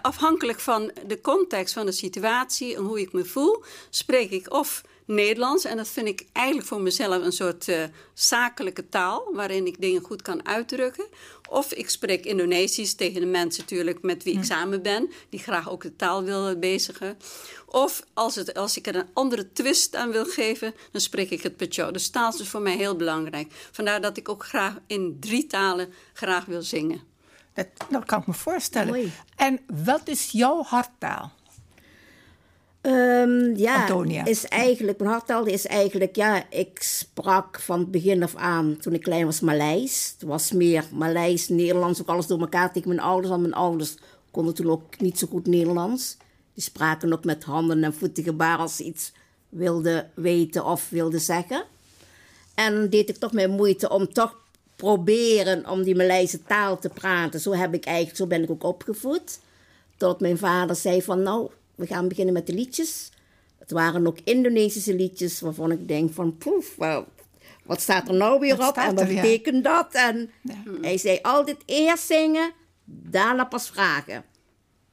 afhankelijk 0.01 0.59
van 0.59 0.91
de 1.07 1.21
context 1.21 1.73
van 1.73 1.85
de 1.85 1.91
situatie 1.91 2.75
en 2.75 2.81
hoe 2.83 2.99
ik 2.99 3.13
me 3.13 3.25
voel, 3.25 3.63
spreek 3.89 4.31
ik 4.31 4.53
of 4.53 4.81
Nederlands. 5.05 5.65
En 5.65 5.77
dat 5.77 5.87
vind 5.87 6.07
ik 6.07 6.25
eigenlijk 6.31 6.67
voor 6.67 6.81
mezelf 6.81 7.23
een 7.23 7.31
soort 7.31 7.67
eh, 7.67 7.83
zakelijke 8.13 8.89
taal, 8.89 9.29
waarin 9.33 9.65
ik 9.67 9.81
dingen 9.81 10.01
goed 10.01 10.21
kan 10.21 10.45
uitdrukken. 10.45 11.05
Of 11.49 11.73
ik 11.73 11.89
spreek 11.89 12.25
Indonesisch 12.25 12.95
tegen 12.95 13.21
de 13.21 13.27
mensen 13.27 13.61
natuurlijk 13.61 14.01
met 14.01 14.23
wie 14.23 14.37
ik 14.37 14.43
samen 14.43 14.81
ben, 14.81 15.09
die 15.29 15.39
graag 15.39 15.69
ook 15.69 15.81
de 15.81 15.95
taal 15.95 16.23
willen 16.23 16.59
bezigen. 16.59 17.17
Of 17.65 18.03
als, 18.13 18.35
het, 18.35 18.53
als 18.53 18.77
ik 18.77 18.87
er 18.87 18.95
een 18.95 19.09
andere 19.13 19.51
twist 19.51 19.95
aan 19.95 20.11
wil 20.11 20.25
geven, 20.25 20.73
dan 20.91 21.01
spreek 21.01 21.29
ik 21.29 21.43
het 21.43 21.57
Pecho. 21.57 21.91
Dus 21.91 22.09
taal 22.09 22.29
is 22.29 22.37
dus 22.37 22.47
voor 22.47 22.61
mij 22.61 22.75
heel 22.75 22.95
belangrijk. 22.95 23.53
Vandaar 23.71 24.01
dat 24.01 24.17
ik 24.17 24.29
ook 24.29 24.45
graag 24.45 24.77
in 24.87 25.17
drie 25.19 25.47
talen 25.47 25.93
graag 26.13 26.45
wil 26.45 26.61
zingen. 26.61 27.01
Dat, 27.53 27.67
dat 27.89 28.05
kan 28.05 28.19
ik 28.19 28.27
me 28.27 28.33
voorstellen. 28.33 28.87
Mooi. 28.87 29.11
En 29.35 29.59
wat 29.83 30.07
is 30.07 30.31
jouw 30.31 30.63
harttaal? 30.63 31.31
Ehm, 32.83 33.55
ja, 33.55 33.81
Antonia. 33.81 34.25
is 34.25 34.45
eigenlijk, 34.45 34.99
mijn 34.99 35.11
harttaal 35.11 35.45
is 35.45 35.65
eigenlijk, 35.65 36.15
ja, 36.15 36.43
ik 36.49 36.81
sprak 36.81 37.59
van 37.59 37.79
het 37.79 37.91
begin 37.91 38.23
af 38.23 38.35
aan, 38.35 38.77
toen 38.77 38.93
ik 38.93 39.01
klein 39.01 39.25
was, 39.25 39.39
Maleis. 39.39 40.13
Het 40.19 40.27
was 40.27 40.51
meer 40.51 40.85
Maleis, 40.91 41.49
Nederlands, 41.49 42.01
ook 42.01 42.07
alles 42.07 42.27
door 42.27 42.39
elkaar 42.39 42.73
tegen 42.73 42.87
mijn 42.87 42.99
ouders. 42.99 43.29
Want 43.29 43.41
mijn 43.41 43.53
ouders 43.53 43.95
konden 44.31 44.53
toen 44.53 44.69
ook 44.69 44.99
niet 44.99 45.19
zo 45.19 45.27
goed 45.27 45.47
Nederlands. 45.47 46.17
Die 46.53 46.63
spraken 46.63 47.13
ook 47.13 47.23
met 47.23 47.43
handen 47.43 47.83
en 47.83 47.93
voeten 47.93 48.23
gebaar 48.23 48.57
als 48.57 48.75
ze 48.75 48.83
iets 48.83 49.11
wilden 49.49 50.11
weten 50.15 50.65
of 50.65 50.89
wilden 50.89 51.21
zeggen. 51.21 51.63
En 52.55 52.89
deed 52.89 53.09
ik 53.09 53.17
toch 53.17 53.31
mijn 53.31 53.51
moeite 53.51 53.89
om 53.89 54.13
toch 54.13 54.35
proberen 54.75 55.69
om 55.69 55.83
die 55.83 55.95
Maleise 55.95 56.43
taal 56.43 56.79
te 56.79 56.89
praten. 56.89 57.39
Zo, 57.39 57.53
heb 57.53 57.73
ik 57.73 57.85
eigenlijk, 57.85 58.17
zo 58.17 58.27
ben 58.27 58.43
ik 58.43 58.49
ook 58.49 58.63
opgevoed. 58.63 59.39
Tot 59.97 60.19
mijn 60.19 60.37
vader 60.37 60.75
zei 60.75 61.01
van 61.01 61.21
nou, 61.21 61.49
we 61.75 61.85
gaan 61.87 62.07
beginnen 62.07 62.33
met 62.33 62.47
de 62.47 62.53
liedjes. 62.53 63.09
Het 63.59 63.71
waren 63.71 64.07
ook 64.07 64.17
Indonesische 64.23 64.95
liedjes 64.95 65.39
waarvan 65.39 65.71
ik 65.71 65.87
denk 65.87 66.13
van 66.13 66.37
poef, 66.37 66.75
wa- 66.75 67.05
wat 67.63 67.81
staat 67.81 68.07
er 68.07 68.13
nou 68.13 68.39
weer 68.39 68.55
Wat 68.55 68.69
op 68.69 68.77
en 68.77 68.95
wat 68.95 69.03
er, 69.03 69.11
ja. 69.13 69.21
betekent 69.21 69.63
dat? 69.63 69.87
En 69.91 70.31
hij 70.81 70.97
zei 70.97 71.19
altijd 71.21 71.57
eerst 71.65 72.05
zingen, 72.05 72.51
daarna 72.85 73.43
pas 73.45 73.69
vragen. 73.69 74.23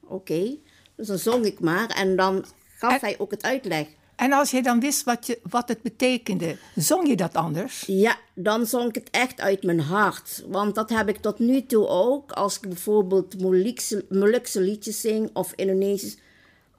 Oké, 0.07 0.57
dus 0.95 1.07
dan 1.07 1.17
zong 1.17 1.45
ik 1.45 1.59
maar 1.59 1.87
en 1.89 2.15
dan 2.15 2.45
gaf 2.77 2.91
En- 2.93 2.99
hij 3.01 3.15
ook 3.19 3.31
het 3.31 3.43
uitleg. 3.43 3.87
En 4.15 4.31
als 4.33 4.51
je 4.51 4.61
dan 4.61 4.79
wist 4.79 5.03
wat, 5.03 5.27
je, 5.27 5.39
wat 5.49 5.67
het 5.67 5.81
betekende, 5.81 6.57
zong 6.75 7.07
je 7.07 7.15
dat 7.15 7.33
anders? 7.35 7.83
Ja, 7.87 8.17
dan 8.35 8.65
zong 8.65 8.87
ik 8.89 8.95
het 8.95 9.09
echt 9.11 9.39
uit 9.39 9.63
mijn 9.63 9.79
hart. 9.79 10.43
Want 10.47 10.75
dat 10.75 10.89
heb 10.89 11.09
ik 11.09 11.17
tot 11.17 11.39
nu 11.39 11.65
toe 11.65 11.87
ook. 11.87 12.31
Als 12.31 12.55
ik 12.55 12.61
bijvoorbeeld 12.61 13.39
Molukse, 13.41 14.05
Molukse 14.09 14.61
liedjes 14.61 15.01
zing 15.01 15.29
of 15.33 15.53
Indonesisch. 15.55 16.17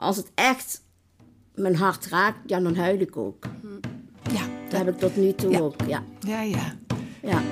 Als 0.02 0.16
het 0.16 0.30
echt 0.34 0.82
mijn 1.54 1.76
hart 1.76 2.06
raakt, 2.06 2.38
ja, 2.46 2.60
dan 2.60 2.76
huil 2.76 3.00
ik 3.00 3.16
ook. 3.16 3.44
Ja, 4.32 4.42
Dat 4.68 4.78
heb 4.84 4.88
ik 4.88 4.98
tot 4.98 5.16
nu 5.16 5.32
toe 5.34 5.50
Ja. 5.50 5.58
ook, 5.60 5.74
ja. 5.86 6.02
ja, 6.20 6.42
ja. 6.42 6.74
ja. 7.22 7.42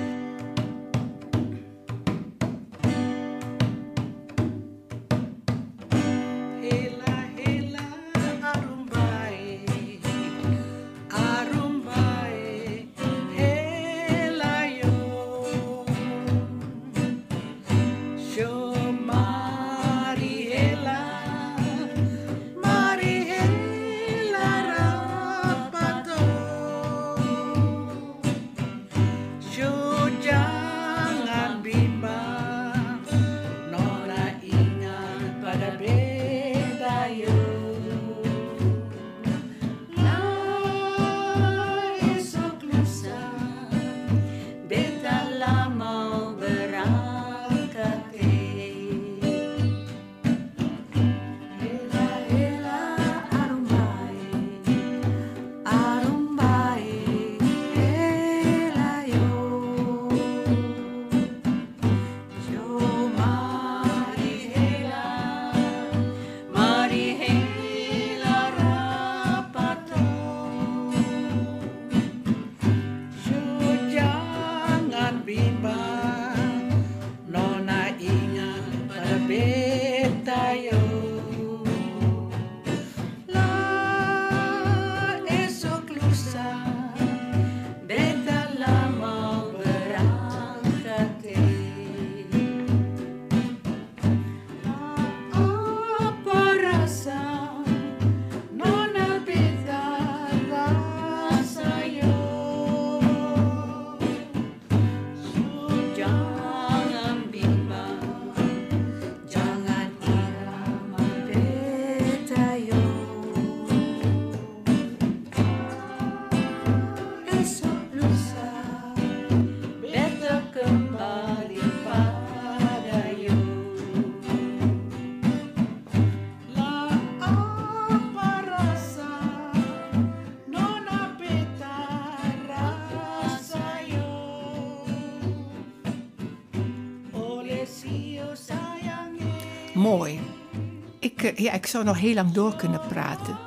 Ja, 141.41 141.51
ik 141.51 141.65
zou 141.65 141.83
nog 141.83 141.99
heel 141.99 142.13
lang 142.13 142.31
door 142.31 142.55
kunnen 142.55 142.81
praten. 142.87 143.37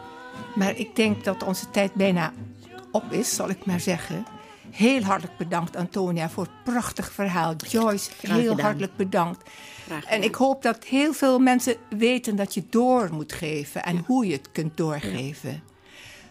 Maar 0.55 0.76
ik 0.76 0.97
denk 0.97 1.24
dat 1.24 1.42
onze 1.42 1.70
tijd 1.70 1.95
bijna 1.95 2.32
op 2.90 3.12
is, 3.12 3.34
zal 3.34 3.49
ik 3.49 3.66
maar 3.66 3.80
zeggen. 3.80 4.26
Heel 4.70 5.03
hartelijk 5.03 5.36
bedankt, 5.36 5.76
Antonia, 5.76 6.30
voor 6.30 6.42
het 6.42 6.72
prachtig 6.72 7.12
verhaal. 7.12 7.55
Joyce, 7.57 8.11
heel 8.20 8.61
hartelijk 8.61 8.97
bedankt. 8.97 9.51
En 10.09 10.22
ik 10.22 10.34
hoop 10.34 10.62
dat 10.62 10.84
heel 10.84 11.12
veel 11.12 11.38
mensen 11.38 11.76
weten 11.88 12.36
dat 12.36 12.55
je 12.55 12.62
door 12.70 13.09
moet 13.12 13.32
geven 13.32 13.82
en 13.82 14.03
hoe 14.07 14.26
je 14.26 14.32
het 14.32 14.53
kunt 14.53 14.76
doorgeven. 14.76 15.62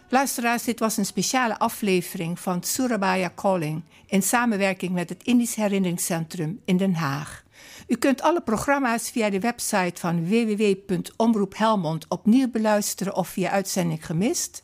Luisteraars, 0.08 0.64
dit 0.64 0.78
was 0.78 0.96
een 0.96 1.06
speciale 1.06 1.58
aflevering 1.58 2.40
van 2.40 2.62
Surabaya 2.62 3.32
Calling 3.34 3.82
in 4.06 4.22
samenwerking 4.22 4.92
met 4.92 5.08
het 5.08 5.22
Indisch 5.22 5.54
Herinneringscentrum 5.54 6.60
in 6.64 6.76
Den 6.76 6.94
Haag. 6.94 7.43
U 7.86 7.96
kunt 7.96 8.22
alle 8.22 8.40
programma's 8.40 9.10
via 9.10 9.30
de 9.30 9.40
website 9.40 10.00
van 10.00 10.28
www.omroep 10.28 11.56
Helmond 11.56 12.04
opnieuw 12.08 12.50
beluisteren 12.50 13.14
of 13.14 13.28
via 13.28 13.50
uitzending 13.50 14.06
gemist. 14.06 14.62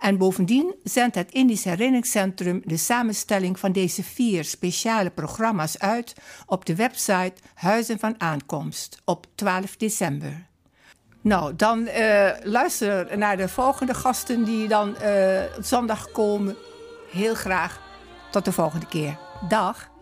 En 0.00 0.18
bovendien 0.18 0.74
zendt 0.84 1.14
het 1.14 1.32
Indisch 1.32 1.64
Herinneringscentrum 1.64 2.62
de 2.64 2.76
samenstelling 2.76 3.58
van 3.58 3.72
deze 3.72 4.02
vier 4.02 4.44
speciale 4.44 5.10
programma's 5.10 5.78
uit 5.78 6.14
op 6.46 6.64
de 6.64 6.74
website 6.74 7.34
Huizen 7.54 7.98
van 7.98 8.14
Aankomst 8.18 9.02
op 9.04 9.26
12 9.34 9.76
december. 9.76 10.46
Nou, 11.20 11.56
dan 11.56 11.86
eh, 11.86 12.30
luister 12.42 13.18
naar 13.18 13.36
de 13.36 13.48
volgende 13.48 13.94
gasten 13.94 14.44
die 14.44 14.68
dan 14.68 14.96
eh, 14.96 15.42
zondag 15.60 16.10
komen. 16.10 16.56
Heel 17.10 17.34
graag. 17.34 17.80
Tot 18.30 18.44
de 18.44 18.52
volgende 18.52 18.86
keer. 18.86 19.18
Dag. 19.48 19.94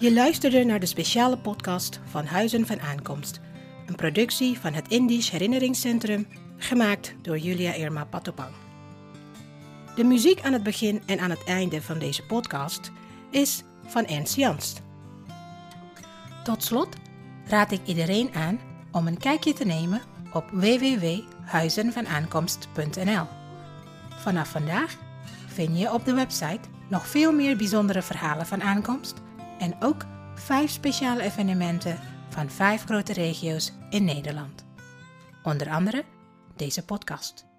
Je 0.00 0.12
luisterde 0.12 0.64
naar 0.64 0.80
de 0.80 0.86
speciale 0.86 1.38
podcast 1.38 2.00
van 2.04 2.24
Huizen 2.24 2.66
van 2.66 2.80
Aankomst. 2.80 3.40
Een 3.86 3.94
productie 3.94 4.58
van 4.58 4.72
het 4.72 4.88
Indisch 4.88 5.30
Herinneringscentrum, 5.30 6.26
gemaakt 6.56 7.14
door 7.22 7.38
Julia 7.38 7.72
Irma 7.72 8.04
Patopang. 8.04 8.50
De 9.96 10.04
muziek 10.04 10.42
aan 10.42 10.52
het 10.52 10.62
begin 10.62 11.02
en 11.06 11.18
aan 11.18 11.30
het 11.30 11.44
einde 11.44 11.82
van 11.82 11.98
deze 11.98 12.26
podcast 12.26 12.92
is 13.30 13.62
van 13.86 14.06
Ernst 14.06 14.36
Janst. 14.36 14.82
Tot 16.44 16.64
slot 16.64 16.96
raad 17.46 17.72
ik 17.72 17.80
iedereen 17.84 18.34
aan 18.34 18.60
om 18.92 19.06
een 19.06 19.18
kijkje 19.18 19.52
te 19.52 19.64
nemen 19.64 20.00
op 20.32 20.44
www.huizenvanaankomst.nl. 20.50 23.26
Vanaf 24.16 24.48
vandaag 24.48 24.96
vind 25.46 25.78
je 25.78 25.92
op 25.92 26.04
de 26.04 26.14
website 26.14 26.68
nog 26.88 27.06
veel 27.06 27.32
meer 27.32 27.56
bijzondere 27.56 28.02
verhalen 28.02 28.46
van 28.46 28.62
aankomst 28.62 29.14
en 29.60 29.76
ook 29.80 30.04
vijf 30.34 30.70
speciale 30.70 31.22
evenementen 31.22 31.98
van 32.28 32.50
vijf 32.50 32.84
grote 32.84 33.12
regio's 33.12 33.72
in 33.90 34.04
Nederland. 34.04 34.64
Onder 35.42 35.70
andere 35.70 36.04
deze 36.56 36.84
podcast. 36.84 37.49